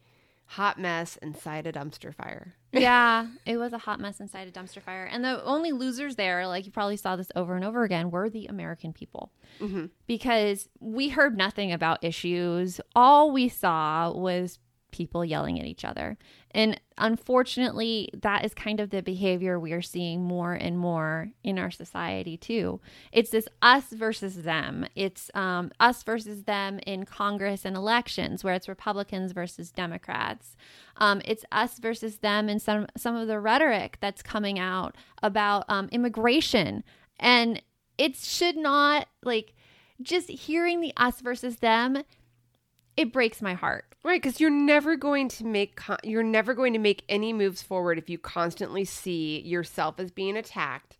hot 0.48 0.78
mess 0.78 1.18
inside 1.22 1.66
a 1.66 1.72
dumpster 1.72 2.14
fire. 2.14 2.54
yeah, 2.72 3.28
it 3.46 3.58
was 3.58 3.72
a 3.74 3.78
hot 3.78 4.00
mess 4.02 4.20
inside 4.20 4.48
a 4.48 4.52
dumpster 4.52 4.82
fire. 4.82 5.06
And 5.06 5.24
the 5.24 5.44
only 5.46 5.72
losers 5.72 6.18
there, 6.18 6.46
like 6.46 6.66
you 6.66 6.72
probably 6.72 6.98
saw 6.98 7.16
this 7.16 7.32
over 7.36 7.56
and 7.56 7.64
over 7.64 7.84
again, 7.84 8.12
were 8.12 8.30
the 8.30 8.46
American 8.48 8.92
people. 8.94 9.32
Because 10.08 10.68
we 10.80 11.10
heard 11.10 11.38
nothing 11.38 11.72
about 11.72 12.04
issues. 12.04 12.82
All 12.96 13.32
we 13.32 13.48
saw 13.48 14.12
was 14.12 14.60
people 14.96 15.26
yelling 15.26 15.60
at 15.60 15.66
each 15.66 15.84
other. 15.84 16.18
And 16.52 16.80
unfortunately, 16.98 18.10
that 18.22 18.46
is 18.46 18.54
kind 18.54 18.80
of 18.80 18.90
the 18.90 19.02
behavior 19.02 19.60
we 19.60 19.74
are 19.74 19.82
seeing 19.82 20.24
more 20.24 20.54
and 20.54 20.78
more 20.78 21.30
in 21.44 21.60
our 21.60 21.72
society, 21.72 22.38
too. 22.38 22.80
It's 23.12 23.30
this 23.30 23.48
us 23.62 23.86
versus 23.92 24.44
them. 24.44 24.86
It's 24.96 25.30
um, 25.34 25.72
us 25.80 26.04
versus 26.04 26.44
them 26.44 26.80
in 26.88 27.06
Congress 27.06 27.66
and 27.66 27.76
elections, 27.76 28.44
where 28.44 28.54
it's 28.54 28.70
Republicans 28.70 29.34
versus 29.34 29.72
Democrats. 29.72 30.56
Um, 30.98 31.22
it's 31.26 31.44
us 31.52 31.78
versus 31.80 32.18
them 32.18 32.48
in 32.48 32.60
some, 32.60 32.88
some 32.96 33.16
of 33.18 33.28
the 33.28 33.40
rhetoric 33.40 33.98
that's 34.00 34.22
coming 34.22 34.58
out 34.58 34.96
about 35.22 35.66
um, 35.68 35.90
immigration. 35.92 36.84
And 37.20 37.62
it 37.98 38.16
should 38.16 38.56
not, 38.56 39.08
like, 39.24 39.54
just 40.02 40.30
hearing 40.30 40.80
the 40.82 40.94
us 40.98 41.22
versus 41.22 41.58
them, 41.58 42.04
it 42.98 43.12
breaks 43.12 43.42
my 43.42 43.54
heart. 43.54 43.95
Right, 44.06 44.22
because 44.22 44.40
you're 44.40 44.52
never 44.52 44.96
going 44.96 45.30
to 45.30 45.46
make 45.46 45.78
co- 45.78 45.98
you're 46.04 46.22
never 46.22 46.54
going 46.54 46.74
to 46.74 46.80
make 46.80 47.04
any 47.10 47.34
moves 47.34 47.64
forward 47.64 47.98
if 47.98 48.08
you 48.08 48.20
constantly 48.20 48.86
see 48.86 49.42
yourself 49.42 50.00
as 50.00 50.12
being 50.12 50.38
attacked, 50.38 50.96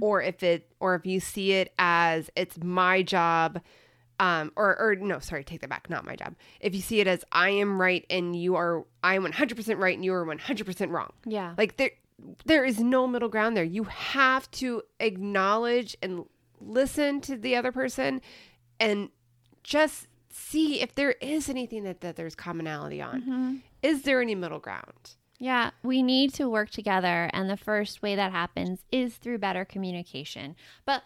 or 0.00 0.20
if 0.20 0.42
it 0.42 0.68
or 0.80 0.96
if 0.96 1.06
you 1.06 1.20
see 1.20 1.52
it 1.52 1.72
as 1.78 2.30
it's 2.34 2.58
my 2.58 3.00
job, 3.02 3.60
um, 4.18 4.50
or 4.56 4.76
or 4.80 4.96
no, 4.96 5.20
sorry, 5.20 5.44
take 5.44 5.60
that 5.60 5.70
back, 5.70 5.88
not 5.88 6.04
my 6.04 6.16
job. 6.16 6.34
If 6.60 6.74
you 6.74 6.80
see 6.80 6.98
it 6.98 7.06
as 7.06 7.24
I 7.30 7.50
am 7.50 7.80
right 7.80 8.04
and 8.10 8.34
you 8.34 8.56
are 8.56 8.84
I 9.04 9.14
am 9.14 9.22
100 9.22 9.54
percent 9.56 9.78
right 9.78 9.94
and 9.94 10.04
you 10.04 10.12
are 10.12 10.24
100 10.24 10.66
percent 10.66 10.90
wrong, 10.90 11.12
Yeah. 11.24 11.54
like 11.56 11.76
there 11.76 11.92
there 12.44 12.64
is 12.64 12.80
no 12.80 13.06
middle 13.06 13.28
ground 13.28 13.56
there. 13.56 13.62
You 13.62 13.84
have 13.84 14.50
to 14.52 14.82
acknowledge 14.98 15.96
and 16.02 16.24
listen 16.60 17.20
to 17.20 17.36
the 17.36 17.54
other 17.54 17.70
person, 17.70 18.20
and 18.80 19.10
just 19.62 20.08
see 20.38 20.80
if 20.80 20.94
there 20.94 21.12
is 21.12 21.48
anything 21.48 21.84
that, 21.84 22.00
that 22.00 22.16
there's 22.16 22.34
commonality 22.34 23.02
on. 23.02 23.20
Mm-hmm. 23.20 23.54
Is 23.82 24.02
there 24.02 24.20
any 24.20 24.34
middle 24.34 24.58
ground? 24.58 25.16
Yeah, 25.38 25.70
we 25.82 26.02
need 26.02 26.34
to 26.34 26.48
work 26.48 26.70
together. 26.70 27.30
And 27.32 27.48
the 27.48 27.56
first 27.56 28.02
way 28.02 28.16
that 28.16 28.32
happens 28.32 28.80
is 28.90 29.16
through 29.16 29.38
better 29.38 29.64
communication. 29.64 30.56
But 30.84 31.02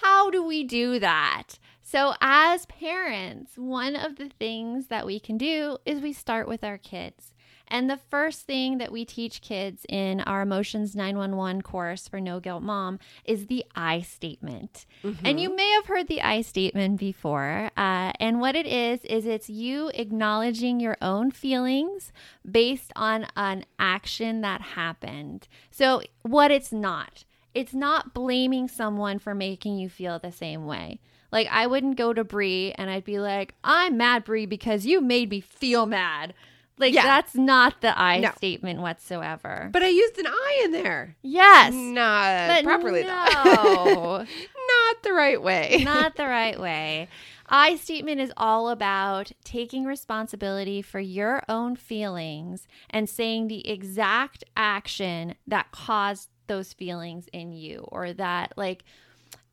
how 0.00 0.30
do 0.30 0.42
we 0.42 0.64
do 0.64 0.98
that? 0.98 1.58
So, 1.82 2.14
as 2.20 2.66
parents, 2.66 3.56
one 3.56 3.94
of 3.94 4.16
the 4.16 4.30
things 4.38 4.88
that 4.88 5.06
we 5.06 5.20
can 5.20 5.38
do 5.38 5.78
is 5.84 6.00
we 6.00 6.12
start 6.12 6.48
with 6.48 6.64
our 6.64 6.78
kids. 6.78 7.32
And 7.68 7.90
the 7.90 7.96
first 7.96 8.46
thing 8.46 8.78
that 8.78 8.92
we 8.92 9.04
teach 9.04 9.40
kids 9.40 9.84
in 9.88 10.20
our 10.20 10.42
Emotions 10.42 10.94
911 10.94 11.62
course 11.62 12.06
for 12.06 12.20
No 12.20 12.38
Guilt 12.40 12.62
Mom 12.62 12.98
is 13.24 13.46
the 13.46 13.64
I 13.74 14.02
statement. 14.02 14.86
And 15.24 15.40
you 15.40 15.54
may 15.54 15.70
have 15.72 15.86
heard 15.86 16.06
the 16.06 16.22
I 16.22 16.42
statement 16.42 17.00
before. 17.00 17.70
Uh, 17.76 18.12
and 18.20 18.40
what 18.40 18.54
it 18.54 18.66
is, 18.66 19.04
is 19.04 19.26
it's 19.26 19.50
you 19.50 19.90
acknowledging 19.94 20.78
your 20.80 20.96
own 21.02 21.30
feelings 21.30 22.12
based 22.48 22.92
on 22.94 23.26
an 23.36 23.64
action 23.78 24.42
that 24.42 24.60
happened. 24.60 25.48
So, 25.70 26.02
what 26.22 26.50
it's 26.50 26.72
not, 26.72 27.24
it's 27.54 27.74
not 27.74 28.14
blaming 28.14 28.68
someone 28.68 29.18
for 29.18 29.34
making 29.34 29.78
you 29.78 29.88
feel 29.88 30.18
the 30.18 30.32
same 30.32 30.66
way. 30.66 31.00
Like 31.32 31.48
I 31.50 31.66
wouldn't 31.66 31.96
go 31.96 32.12
to 32.12 32.24
Brie 32.24 32.72
and 32.72 32.88
I'd 32.90 33.04
be 33.04 33.18
like, 33.18 33.54
"I'm 33.64 33.96
mad, 33.96 34.24
Brie, 34.24 34.46
because 34.46 34.86
you 34.86 35.00
made 35.00 35.30
me 35.30 35.40
feel 35.40 35.86
mad." 35.86 36.34
Like 36.78 36.92
Yeah. 36.94 37.04
that's 37.04 37.34
not 37.34 37.80
the 37.80 37.98
I 37.98 38.20
No. 38.20 38.32
statement 38.36 38.80
whatsoever. 38.80 39.70
But 39.72 39.82
I 39.82 39.88
used 39.88 40.18
an 40.18 40.26
I 40.26 40.62
in 40.64 40.72
there. 40.72 41.16
yes, 41.22 41.72
Not 41.72 42.48
but 42.48 42.64
properly 42.64 43.02
though. 43.02 43.08
no, 43.08 44.26
Not 44.68 45.02
the 45.02 45.12
right 45.12 45.40
way. 45.42 45.80
not 45.84 46.16
the 46.16 46.26
right 46.26 46.58
way. 46.60 47.08
I 47.48 47.76
statement 47.76 48.20
is 48.20 48.32
all 48.36 48.68
about 48.70 49.30
taking 49.44 49.84
responsibility 49.84 50.82
for 50.82 50.98
your 51.00 51.42
own 51.48 51.76
feelings 51.76 52.66
and 52.90 53.08
saying 53.08 53.46
the 53.48 53.68
exact 53.68 54.42
action 54.56 55.34
that 55.46 55.70
caused 55.70 56.28
those 56.48 56.72
feelings 56.72 57.28
in 57.32 57.52
you 57.52 57.86
or 57.92 58.12
that 58.12 58.52
like 58.56 58.84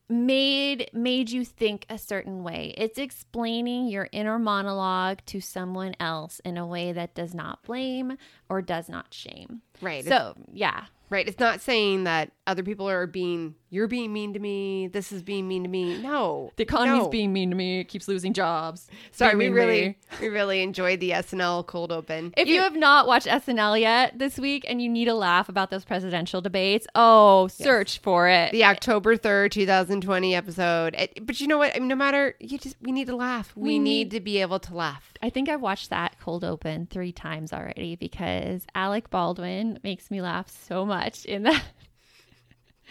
made 0.09 0.89
made 0.93 1.29
you 1.29 1.45
think 1.45 1.85
a 1.89 1.97
certain 1.97 2.43
way. 2.43 2.73
It's 2.77 2.97
explaining 2.97 3.87
your 3.87 4.09
inner 4.11 4.37
monologue 4.37 5.19
to 5.27 5.39
someone 5.41 5.95
else 5.99 6.39
in 6.43 6.57
a 6.57 6.67
way 6.67 6.91
that 6.91 7.15
does 7.15 7.33
not 7.33 7.63
blame 7.63 8.17
or 8.49 8.61
does 8.61 8.89
not 8.89 9.13
shame. 9.13 9.61
right. 9.81 10.05
So, 10.05 10.35
yeah. 10.51 10.85
Right. 11.09 11.27
It's 11.27 11.39
not 11.39 11.61
saying 11.61 12.05
that 12.05 12.31
other 12.47 12.63
people 12.63 12.89
are 12.89 13.05
being, 13.05 13.55
you're 13.69 13.87
being 13.87 14.11
mean 14.11 14.33
to 14.33 14.39
me. 14.39 14.87
This 14.87 15.11
is 15.11 15.21
being 15.21 15.47
mean 15.47 15.63
to 15.63 15.69
me. 15.69 16.01
No. 16.01 16.51
The 16.55 16.63
economy's 16.63 17.03
no. 17.03 17.09
being 17.09 17.31
mean 17.31 17.49
to 17.51 17.55
me. 17.55 17.81
It 17.81 17.83
keeps 17.85 18.07
losing 18.07 18.33
jobs. 18.33 18.87
Sorry, 19.11 19.35
we 19.35 19.49
really, 19.49 19.97
we 20.19 20.29
really 20.29 20.61
enjoyed 20.61 20.99
the 20.99 21.11
SNL 21.11 21.67
cold 21.67 21.91
open. 21.91 22.33
If 22.35 22.47
you, 22.47 22.61
have 22.61 22.75
not 22.75 23.05
watched 23.07 23.27
SNL 23.27 23.79
yet 23.79 24.17
this 24.17 24.37
week 24.39 24.65
and 24.67 24.81
you 24.81 24.89
need 24.89 25.07
a 25.07 25.13
laugh 25.13 25.49
about 25.49 25.69
those 25.69 25.85
presidential 25.85 26.41
debates, 26.41 26.87
oh, 26.95 27.47
search 27.47 27.99
for 27.99 28.27
it. 28.27 28.51
the 28.51 28.65
October 28.65 29.15
3rd, 29.15 29.51
2020 29.51 30.35
episode. 30.35 30.95
It- 30.97 31.25
but 31.25 31.39
you 31.39 31.47
know 31.47 31.57
what? 31.59 31.75
I 31.75 31.79
mean, 31.79 31.87
no 31.89 31.95
matter, 31.95 32.35
you 32.39 32.57
just, 32.57 32.75
we 32.81 32.91
need 32.91 33.07
to 33.07 33.15
laugh. 33.15 33.53
We, 33.55 33.63
We 33.63 33.79
need, 33.79 33.83
need- 33.83 34.11
to 34.11 34.19
be 34.19 34.41
able 34.41 34.59
to 34.59 34.73
laugh. 34.73 35.13
I 35.21 35.29
think 35.29 35.47
I've 35.47 35.61
watched 35.61 35.89
that 35.91 36.19
cold 36.19 36.43
open 36.43 36.87
three 36.87 37.11
times 37.13 37.53
already 37.53 37.95
because 37.95 38.65
Alec 38.75 39.09
Baldwin 39.09 39.79
makes 39.83 40.09
me 40.11 40.21
laugh 40.21 40.49
so 40.49 40.85
much 40.85 40.92
in 41.25 41.43
that. 41.43 41.63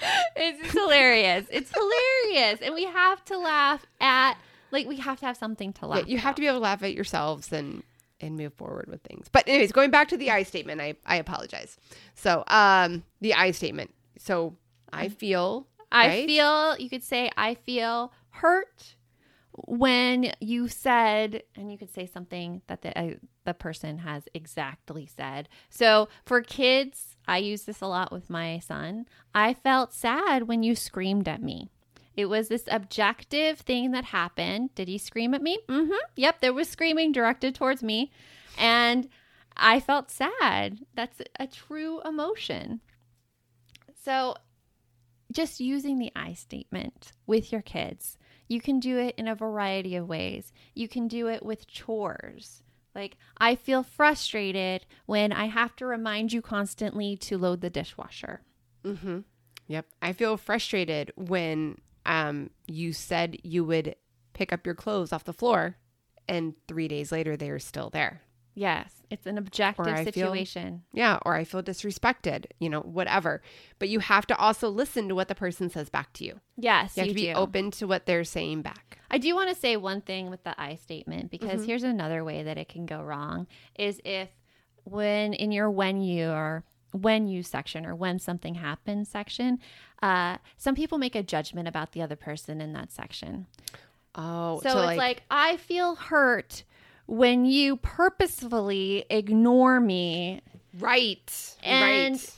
it's 0.36 0.60
just 0.60 0.72
hilarious. 0.72 1.46
It's 1.50 1.72
hilarious. 1.72 2.60
And 2.62 2.74
we 2.74 2.84
have 2.84 3.24
to 3.26 3.38
laugh 3.38 3.84
at, 4.00 4.34
like, 4.70 4.86
we 4.86 4.96
have 4.96 5.20
to 5.20 5.26
have 5.26 5.36
something 5.36 5.72
to 5.74 5.82
Yeah, 5.82 5.88
laugh 5.88 6.08
you 6.08 6.18
have 6.18 6.34
to 6.34 6.40
be 6.40 6.46
able 6.46 6.58
to 6.58 6.62
laugh 6.62 6.82
at 6.82 6.94
yourselves 6.94 7.52
and 7.52 7.82
and 8.20 8.36
move 8.36 8.54
forward 8.54 8.86
with 8.88 9.02
things. 9.02 9.26
But 9.30 9.48
anyways, 9.48 9.72
going 9.72 9.90
back 9.90 10.08
to 10.08 10.16
the 10.16 10.30
I 10.30 10.44
statement, 10.44 10.80
I 10.80 10.94
I 11.04 11.16
apologize. 11.16 11.76
So, 12.14 12.44
um, 12.46 13.02
the 13.20 13.34
I 13.34 13.50
statement. 13.50 13.92
So 14.18 14.56
I 14.92 15.08
feel. 15.08 15.66
I 15.90 16.06
right? 16.06 16.26
feel, 16.26 16.78
you 16.78 16.88
could 16.88 17.02
say, 17.02 17.30
I 17.36 17.54
feel 17.54 18.12
hurt 18.30 18.94
when 19.54 20.32
you 20.40 20.68
said, 20.68 21.42
and 21.54 21.70
you 21.70 21.76
could 21.76 21.92
say 21.92 22.06
something 22.06 22.62
that 22.68 22.82
the, 22.82 22.98
uh, 22.98 23.14
the 23.44 23.54
person 23.54 23.98
has 23.98 24.24
exactly 24.34 25.06
said. 25.06 25.48
So 25.68 26.08
for 26.24 26.40
kids, 26.40 27.16
I 27.28 27.38
use 27.38 27.62
this 27.64 27.80
a 27.80 27.86
lot 27.86 28.12
with 28.12 28.30
my 28.30 28.58
son. 28.60 29.06
I 29.34 29.54
felt 29.54 29.92
sad 29.92 30.48
when 30.48 30.62
you 30.62 30.74
screamed 30.74 31.28
at 31.28 31.42
me. 31.42 31.68
It 32.14 32.26
was 32.26 32.48
this 32.48 32.64
objective 32.70 33.60
thing 33.60 33.92
that 33.92 34.04
happened. 34.06 34.74
Did 34.74 34.88
he 34.88 34.98
scream 34.98 35.34
at 35.34 35.42
me? 35.42 35.58
Mm 35.68 35.86
hmm. 35.86 36.04
Yep, 36.16 36.40
there 36.40 36.52
was 36.52 36.68
screaming 36.68 37.12
directed 37.12 37.54
towards 37.54 37.82
me. 37.82 38.10
And 38.58 39.08
I 39.56 39.80
felt 39.80 40.10
sad. 40.10 40.80
That's 40.94 41.20
a 41.38 41.46
true 41.46 42.00
emotion. 42.02 42.80
So 43.94 44.34
just 45.30 45.60
using 45.60 45.98
the 45.98 46.12
I 46.14 46.34
statement 46.34 47.12
with 47.26 47.52
your 47.52 47.62
kids. 47.62 48.18
You 48.52 48.60
can 48.60 48.80
do 48.80 48.98
it 48.98 49.14
in 49.16 49.28
a 49.28 49.34
variety 49.34 49.96
of 49.96 50.06
ways. 50.06 50.52
You 50.74 50.86
can 50.86 51.08
do 51.08 51.26
it 51.26 51.42
with 51.42 51.66
chores. 51.66 52.62
Like, 52.94 53.16
I 53.38 53.54
feel 53.54 53.82
frustrated 53.82 54.84
when 55.06 55.32
I 55.32 55.46
have 55.46 55.74
to 55.76 55.86
remind 55.86 56.34
you 56.34 56.42
constantly 56.42 57.16
to 57.16 57.38
load 57.38 57.62
the 57.62 57.70
dishwasher. 57.70 58.42
Mm-hmm. 58.84 59.20
Yep. 59.68 59.86
I 60.02 60.12
feel 60.12 60.36
frustrated 60.36 61.12
when 61.16 61.78
um 62.04 62.50
you 62.66 62.92
said 62.92 63.38
you 63.42 63.64
would 63.64 63.96
pick 64.34 64.52
up 64.52 64.66
your 64.66 64.74
clothes 64.74 65.14
off 65.14 65.24
the 65.24 65.32
floor, 65.32 65.78
and 66.28 66.54
three 66.68 66.88
days 66.88 67.10
later 67.10 67.38
they 67.38 67.48
are 67.48 67.58
still 67.58 67.88
there. 67.88 68.20
Yes, 68.54 69.02
it's 69.08 69.26
an 69.26 69.38
objective 69.38 69.86
I 69.86 70.04
feel- 70.04 70.12
situation. 70.12 70.82
Yeah, 70.92 71.18
or 71.24 71.34
I 71.34 71.44
feel 71.44 71.62
disrespected. 71.62 72.46
You 72.58 72.68
know, 72.68 72.80
whatever. 72.80 73.40
But 73.78 73.88
you 73.88 74.00
have 74.00 74.26
to 74.26 74.36
also 74.36 74.68
listen 74.68 75.08
to 75.08 75.14
what 75.14 75.28
the 75.28 75.34
person 75.34 75.70
says 75.70 75.88
back 75.88 76.12
to 76.14 76.24
you. 76.24 76.40
yes, 76.56 76.96
You 76.96 77.00
have 77.00 77.06
you 77.08 77.14
to 77.14 77.20
be 77.20 77.26
do. 77.28 77.32
open 77.32 77.70
to 77.72 77.86
what 77.86 78.04
they're 78.06 78.24
saying 78.24 78.62
back. 78.62 78.98
I 79.10 79.18
do 79.18 79.34
want 79.34 79.48
to 79.50 79.54
say 79.54 79.76
one 79.76 80.00
thing 80.02 80.28
with 80.30 80.42
the 80.44 80.58
I 80.60 80.74
statement 80.74 81.30
because 81.30 81.62
Mhm. 81.62 81.66
here's 81.66 81.82
another 81.82 82.24
way 82.24 82.42
that 82.42 82.58
it 82.58 82.68
can 82.68 82.86
go 82.86 83.02
wrong 83.02 83.46
is 83.78 84.00
if 84.04 84.28
when 84.84 85.32
in 85.34 85.52
your 85.52 85.70
when 85.70 86.00
you 86.02 86.28
or 86.30 86.64
when 86.92 87.26
you 87.28 87.42
section 87.42 87.86
or 87.86 87.94
when 87.94 88.18
something 88.18 88.56
happens 88.56 89.08
section, 89.08 89.58
uh, 90.02 90.36
some 90.58 90.74
people 90.74 90.98
make 90.98 91.14
a 91.14 91.22
judgment 91.22 91.66
about 91.68 91.92
the 91.92 92.02
other 92.02 92.16
person 92.16 92.60
in 92.60 92.74
that 92.74 92.92
section. 92.92 93.46
Oh, 94.14 94.60
So, 94.60 94.88
it's 94.88 94.98
like, 94.98 95.22
I 95.30 95.56
feel 95.56 95.94
hurt 95.94 96.64
when 97.06 97.44
you 97.44 97.76
purposefully 97.76 99.04
ignore 99.10 99.80
me. 99.80 100.40
right, 100.78 101.56
And 101.62 102.14
right. 102.14 102.30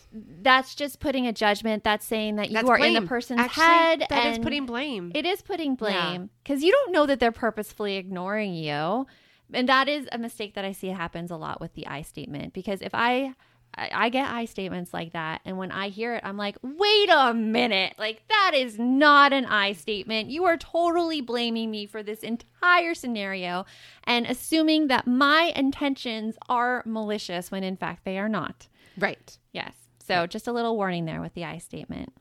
that's 0.42 0.74
just 0.74 1.00
putting 1.00 1.26
a 1.26 1.32
judgment. 1.32 1.84
That's 1.84 2.04
saying 2.06 2.36
that 2.36 2.48
you 2.50 2.54
That's 2.54 2.68
are 2.68 2.78
in 2.78 2.94
the 2.94 3.02
person's 3.02 3.40
Actually, 3.40 3.64
head. 3.64 4.06
That 4.10 4.26
is 4.26 4.38
putting 4.38 4.66
blame. 4.66 5.12
it 5.14 5.24
is 5.26 5.42
putting 5.42 5.74
blame 5.74 6.30
because 6.42 6.62
you 6.62 6.72
don't 6.72 6.92
know 6.92 7.06
that 7.06 7.20
they're 7.20 7.32
purposefully 7.32 7.96
ignoring 7.96 8.54
you. 8.54 9.06
And 9.52 9.68
that 9.68 9.88
is 9.88 10.08
a 10.10 10.18
mistake 10.18 10.54
that 10.54 10.64
I 10.64 10.72
see 10.72 10.88
happens 10.88 11.30
a 11.30 11.36
lot 11.36 11.60
with 11.60 11.74
the 11.74 11.86
I 11.86 12.02
statement 12.02 12.54
because 12.54 12.80
if 12.80 12.94
I 12.94 13.34
I 13.76 13.90
I 13.92 14.08
get 14.08 14.28
I 14.30 14.44
statements 14.44 14.92
like 14.94 15.12
that 15.12 15.40
and 15.44 15.58
when 15.58 15.70
I 15.70 15.88
hear 15.88 16.14
it 16.14 16.22
I'm 16.24 16.36
like, 16.36 16.56
"Wait 16.62 17.08
a 17.10 17.34
minute. 17.34 17.94
Like 17.98 18.22
that 18.28 18.52
is 18.54 18.78
not 18.78 19.32
an 19.32 19.46
I 19.46 19.72
statement. 19.72 20.30
You 20.30 20.44
are 20.44 20.56
totally 20.56 21.20
blaming 21.20 21.70
me 21.70 21.86
for 21.86 22.02
this 22.02 22.20
entire 22.20 22.94
scenario 22.94 23.66
and 24.04 24.26
assuming 24.26 24.88
that 24.88 25.06
my 25.06 25.52
intentions 25.56 26.36
are 26.48 26.82
malicious 26.86 27.50
when 27.50 27.64
in 27.64 27.76
fact 27.76 28.04
they 28.04 28.18
are 28.18 28.28
not." 28.28 28.68
right. 28.98 29.38
Yes. 29.52 29.74
So 30.06 30.26
just 30.26 30.46
a 30.46 30.52
little 30.52 30.76
warning 30.76 31.06
there 31.06 31.20
with 31.20 31.34
the 31.34 31.44
I 31.44 31.58
statement. 31.58 32.12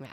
Yeah. 0.00 0.12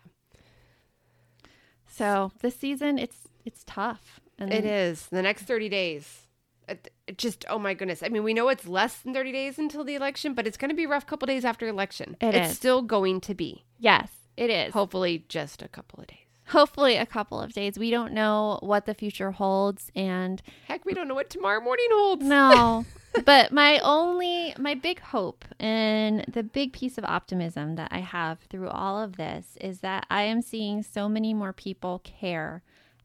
So 1.88 2.32
this 2.42 2.56
season, 2.56 2.98
it's 2.98 3.28
it's 3.46 3.64
tough. 3.66 4.20
And 4.38 4.54
It 4.54 4.66
is 4.66 5.08
the 5.08 5.22
next 5.22 5.44
thirty 5.44 5.70
days. 5.70 6.29
Uh, 6.70 6.74
it, 6.74 6.94
it 7.08 7.18
just 7.18 7.46
oh 7.50 7.60
my 7.60 7.74
goodness. 7.74 8.04
I 8.04 8.10
mean, 8.10 8.24
we 8.24 8.34
know 8.34 8.50
it's 8.50 8.68
less 8.68 8.98
than 8.98 9.14
thirty 9.14 9.32
days 9.32 9.58
until 9.58 9.84
the 9.84 9.96
election, 9.96 10.34
but 10.34 10.48
it's 10.48 10.58
going 10.58 10.70
to 10.70 10.76
be 10.76 10.84
a 10.86 10.88
rough 10.90 11.06
couple 11.08 11.26
days 11.26 11.46
after 11.46 11.68
election. 11.68 12.16
It 12.22 12.36
it's 12.36 12.52
is. 12.52 12.56
still 12.58 12.82
going 12.82 13.22
to 13.22 13.34
be. 13.34 13.66
Yes, 13.78 14.10
it 14.38 14.50
is. 14.50 14.74
Hopefully, 14.74 15.26
just 15.28 15.62
a 15.62 15.68
couple 15.68 16.00
of 16.00 16.08
days. 16.08 16.18
Hopefully, 16.48 16.96
a 16.98 17.06
couple 17.06 17.40
of 17.40 17.54
days. 17.54 17.78
We 17.78 17.92
don't 17.92 18.14
know 18.14 18.60
what 18.62 18.86
the 18.86 18.94
future 18.94 19.32
holds, 19.32 19.92
and 19.96 20.42
Heck, 20.68 20.86
we 20.86 20.94
don't 20.94 21.08
know 21.08 21.16
what 21.16 21.30
tomorrow 21.30 21.62
morning 21.62 21.88
holds. 21.92 22.24
no. 22.26 22.86
but 23.26 23.52
my 23.52 23.80
only, 23.80 24.54
my 24.60 24.76
big 24.76 25.00
hope 25.00 25.44
and 25.60 26.24
the 26.32 26.44
big 26.44 26.74
piece 26.74 26.98
of 27.00 27.04
optimism 27.06 27.76
that 27.76 27.90
I 27.92 28.00
have 28.00 28.40
through 28.52 28.70
all 28.70 29.02
of 29.02 29.18
this 29.18 29.58
is 29.60 29.80
that 29.80 30.06
I 30.12 30.24
am 30.24 30.44
seeing 30.44 30.84
so 30.84 31.10
many 31.10 31.34
more 31.34 31.52
people 31.52 32.00
care 32.04 32.62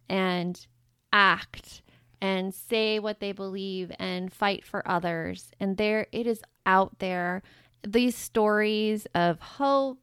and 0.09 0.67
act 1.11 1.81
and 2.21 2.55
say 2.55 2.99
what 2.99 3.21
they 3.21 3.33
believe 3.33 3.93
and 3.99 4.33
fight 4.33 4.65
for 4.65 4.87
others. 4.89 5.51
And 5.61 5.77
there, 5.77 6.07
it 6.13 6.27
is 6.27 6.43
out 6.67 6.99
there. 6.99 7.43
These 7.87 8.17
stories 8.17 9.07
of 9.15 9.41
hope 9.41 9.99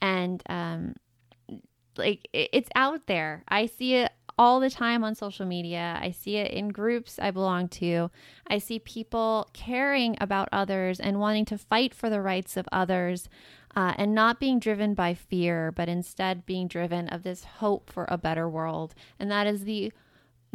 and 0.00 0.42
um, 0.48 0.94
like 1.96 2.28
it- 2.32 2.50
it's 2.52 2.70
out 2.74 3.06
there. 3.06 3.44
I 3.48 3.66
see 3.66 3.94
it 3.94 4.12
all 4.38 4.60
the 4.60 4.70
time 4.70 5.02
on 5.02 5.14
social 5.14 5.46
media. 5.46 5.98
I 6.00 6.10
see 6.10 6.36
it 6.36 6.50
in 6.50 6.68
groups 6.68 7.18
I 7.18 7.30
belong 7.30 7.68
to. 7.68 8.10
I 8.46 8.58
see 8.58 8.78
people 8.78 9.48
caring 9.54 10.16
about 10.20 10.48
others 10.52 11.00
and 11.00 11.20
wanting 11.20 11.46
to 11.46 11.58
fight 11.58 11.94
for 11.94 12.10
the 12.10 12.20
rights 12.20 12.56
of 12.56 12.68
others 12.70 13.28
uh, 13.74 13.94
and 13.96 14.14
not 14.14 14.40
being 14.40 14.58
driven 14.58 14.94
by 14.94 15.14
fear, 15.14 15.72
but 15.72 15.88
instead 15.88 16.44
being 16.46 16.68
driven 16.68 17.08
of 17.08 17.22
this 17.22 17.44
hope 17.44 17.90
for 17.90 18.06
a 18.08 18.18
better 18.18 18.48
world. 18.48 18.94
And 19.18 19.30
that 19.30 19.46
is 19.46 19.64
the 19.64 19.92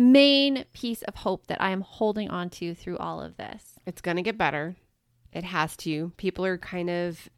main 0.01 0.65
piece 0.73 1.01
of 1.03 1.15
hope 1.15 1.47
that 1.47 1.61
I 1.61 1.71
am 1.71 1.81
holding 1.81 2.29
on 2.29 2.49
to 2.51 2.73
through 2.73 2.97
all 2.97 3.21
of 3.21 3.37
this. 3.37 3.75
It's 3.85 4.01
going 4.01 4.17
to 4.17 4.23
get 4.23 4.37
better. 4.37 4.75
It 5.31 5.43
has 5.43 5.77
to. 5.77 6.11
People 6.17 6.45
are 6.45 6.57
kind 6.57 6.89
of, 6.89 7.29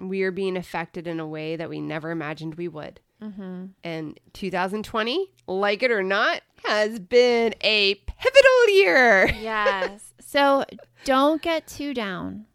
we 0.00 0.22
are 0.22 0.30
being 0.30 0.56
affected 0.56 1.06
in 1.06 1.20
a 1.20 1.26
way 1.26 1.56
that 1.56 1.68
we 1.68 1.80
never 1.80 2.10
imagined 2.10 2.54
we 2.54 2.68
would. 2.68 3.00
Mm-hmm. 3.22 3.66
And 3.82 4.20
2020, 4.32 5.32
like 5.46 5.82
it 5.82 5.90
or 5.90 6.02
not, 6.02 6.40
has 6.64 7.00
been 7.00 7.54
a 7.60 7.94
pivotal 7.96 8.68
year. 8.68 9.26
Yes. 9.40 10.14
so 10.20 10.64
don't 11.04 11.42
get 11.42 11.66
too 11.66 11.94
down. 11.94 12.46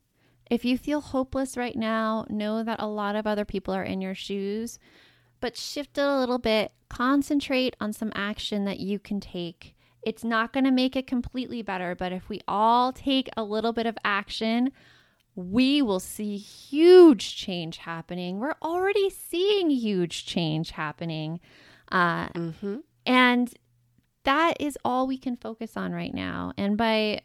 If 0.50 0.64
you 0.64 0.78
feel 0.78 1.02
hopeless 1.02 1.58
right 1.58 1.76
now, 1.76 2.26
know 2.30 2.64
that 2.64 2.82
a 2.82 2.88
lot 2.88 3.16
of 3.16 3.26
other 3.28 3.46
people 3.46 3.74
are 3.74 3.84
in 3.84 4.02
your 4.02 4.16
shoes, 4.16 4.80
but 5.44 5.58
shift 5.58 5.98
it 5.98 6.02
a 6.02 6.18
little 6.20 6.40
bit. 6.40 6.72
Concentrate 6.90 7.76
on 7.82 7.92
some 7.92 8.12
action 8.16 8.64
that 8.66 8.80
you 8.80 8.98
can 8.98 9.20
take. 9.20 9.76
It's 10.02 10.24
not 10.24 10.54
going 10.54 10.64
to 10.64 10.72
make 10.72 10.96
it 10.96 11.06
completely 11.06 11.62
better, 11.62 11.96
but 11.96 12.12
if 12.14 12.30
we 12.30 12.40
all 12.48 12.94
take 12.94 13.30
a 13.36 13.44
little 13.44 13.74
bit 13.74 13.86
of 13.86 13.98
action, 14.06 14.72
we 15.36 15.82
will 15.82 16.00
see 16.00 16.38
huge 16.38 17.36
change 17.36 17.78
happening. 17.78 18.40
We're 18.40 18.56
already 18.62 19.10
seeing 19.10 19.70
huge 19.70 20.26
change 20.26 20.72
happening. 20.72 21.40
Uh, 21.92 22.28
Mm-hmm. 22.30 22.78
and 23.06 23.54
that 24.24 24.56
is 24.62 24.78
all 24.86 25.06
we 25.08 25.18
can 25.18 25.36
focus 25.36 25.76
on 25.76 25.92
right 25.92 26.14
now. 26.14 26.54
And 26.58 26.78
by 26.78 27.22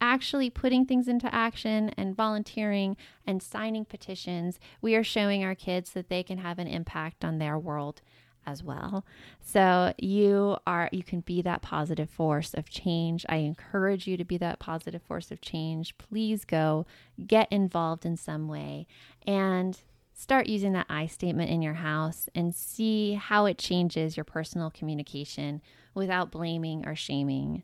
actually 0.00 0.50
putting 0.50 0.86
things 0.86 1.08
into 1.08 1.32
action 1.34 1.90
and 1.96 2.16
volunteering 2.16 2.96
and 3.26 3.42
signing 3.42 3.84
petitions, 3.84 4.58
we 4.80 4.94
are 4.94 5.04
showing 5.04 5.44
our 5.44 5.54
kids 5.54 5.90
that 5.90 6.08
they 6.08 6.22
can 6.22 6.38
have 6.38 6.58
an 6.58 6.66
impact 6.66 7.24
on 7.24 7.38
their 7.38 7.58
world 7.58 8.00
as 8.48 8.62
well. 8.62 9.04
So 9.40 9.92
you 9.98 10.56
are 10.66 10.88
you 10.90 11.02
can 11.02 11.20
be 11.20 11.42
that 11.42 11.62
positive 11.62 12.08
force 12.08 12.54
of 12.54 12.70
change. 12.70 13.26
I 13.28 13.36
encourage 13.36 14.06
you 14.06 14.16
to 14.16 14.24
be 14.24 14.38
that 14.38 14.58
positive 14.58 15.02
force 15.02 15.30
of 15.30 15.40
change. 15.40 15.96
Please 15.98 16.44
go 16.44 16.86
get 17.26 17.52
involved 17.52 18.06
in 18.06 18.16
some 18.16 18.48
way 18.48 18.86
and 19.26 19.78
start 20.14 20.46
using 20.46 20.72
that 20.72 20.86
I 20.88 21.06
statement 21.06 21.50
in 21.50 21.62
your 21.62 21.74
house 21.74 22.28
and 22.34 22.54
see 22.54 23.14
how 23.14 23.44
it 23.46 23.58
changes 23.58 24.16
your 24.16 24.24
personal 24.24 24.70
communication 24.70 25.62
without 25.94 26.30
blaming 26.30 26.86
or 26.86 26.96
shaming. 26.96 27.62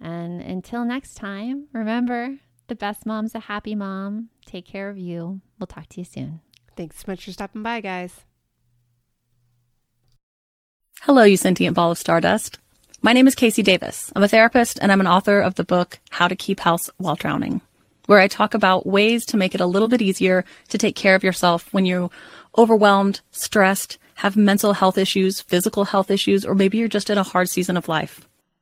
And 0.00 0.40
until 0.40 0.84
next 0.84 1.14
time, 1.14 1.68
remember 1.72 2.38
the 2.68 2.76
best 2.76 3.06
mom's 3.06 3.34
a 3.34 3.40
happy 3.40 3.74
mom. 3.74 4.28
Take 4.46 4.66
care 4.66 4.88
of 4.88 4.98
you. 4.98 5.40
We'll 5.58 5.66
talk 5.66 5.88
to 5.90 6.00
you 6.00 6.04
soon. 6.04 6.40
Thanks 6.76 6.98
so 6.98 7.04
much 7.08 7.24
for 7.24 7.32
stopping 7.32 7.62
by, 7.62 7.80
guys. 7.80 8.24
Hello, 11.02 11.22
you 11.22 11.36
sentient 11.36 11.74
ball 11.74 11.90
of 11.90 11.98
stardust. 11.98 12.58
My 13.00 13.12
name 13.12 13.26
is 13.26 13.36
KC 13.36 13.62
Davis. 13.64 14.12
I'm 14.14 14.22
a 14.22 14.28
therapist 14.28 14.78
and 14.82 14.90
I'm 14.90 15.00
an 15.00 15.06
author 15.06 15.40
of 15.40 15.54
the 15.54 15.64
book 15.64 16.00
How 16.10 16.28
to 16.28 16.36
Keep 16.36 16.60
House 16.60 16.90
While 16.96 17.14
Drowning, 17.14 17.60
where 18.06 18.18
I 18.18 18.28
talk 18.28 18.54
about 18.54 18.86
ways 18.86 19.24
to 19.26 19.36
make 19.36 19.54
it 19.54 19.60
a 19.60 19.66
little 19.66 19.88
bit 19.88 20.02
easier 20.02 20.44
to 20.68 20.78
take 20.78 20.96
care 20.96 21.14
of 21.14 21.22
yourself 21.24 21.72
when 21.72 21.86
you're 21.86 22.10
overwhelmed, 22.56 23.20
stressed, 23.30 23.98
have 24.16 24.36
mental 24.36 24.72
health 24.72 24.98
issues, 24.98 25.40
physical 25.40 25.84
health 25.84 26.10
issues, 26.10 26.44
or 26.44 26.54
maybe 26.54 26.78
you're 26.78 26.88
just 26.88 27.08
in 27.08 27.18
a 27.18 27.22
hard 27.22 27.48
season 27.48 27.76
of 27.76 27.88
life. 27.88 28.27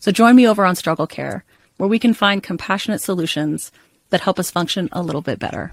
So 0.00 0.12
join 0.12 0.36
me 0.36 0.46
over 0.46 0.64
on 0.64 0.76
Struggle 0.76 1.06
Care, 1.06 1.44
where 1.76 1.88
we 1.88 1.98
can 1.98 2.14
find 2.14 2.42
compassionate 2.42 3.00
solutions 3.00 3.72
that 4.10 4.20
help 4.20 4.38
us 4.38 4.50
function 4.50 4.88
a 4.92 5.02
little 5.02 5.22
bit 5.22 5.38
better. 5.38 5.72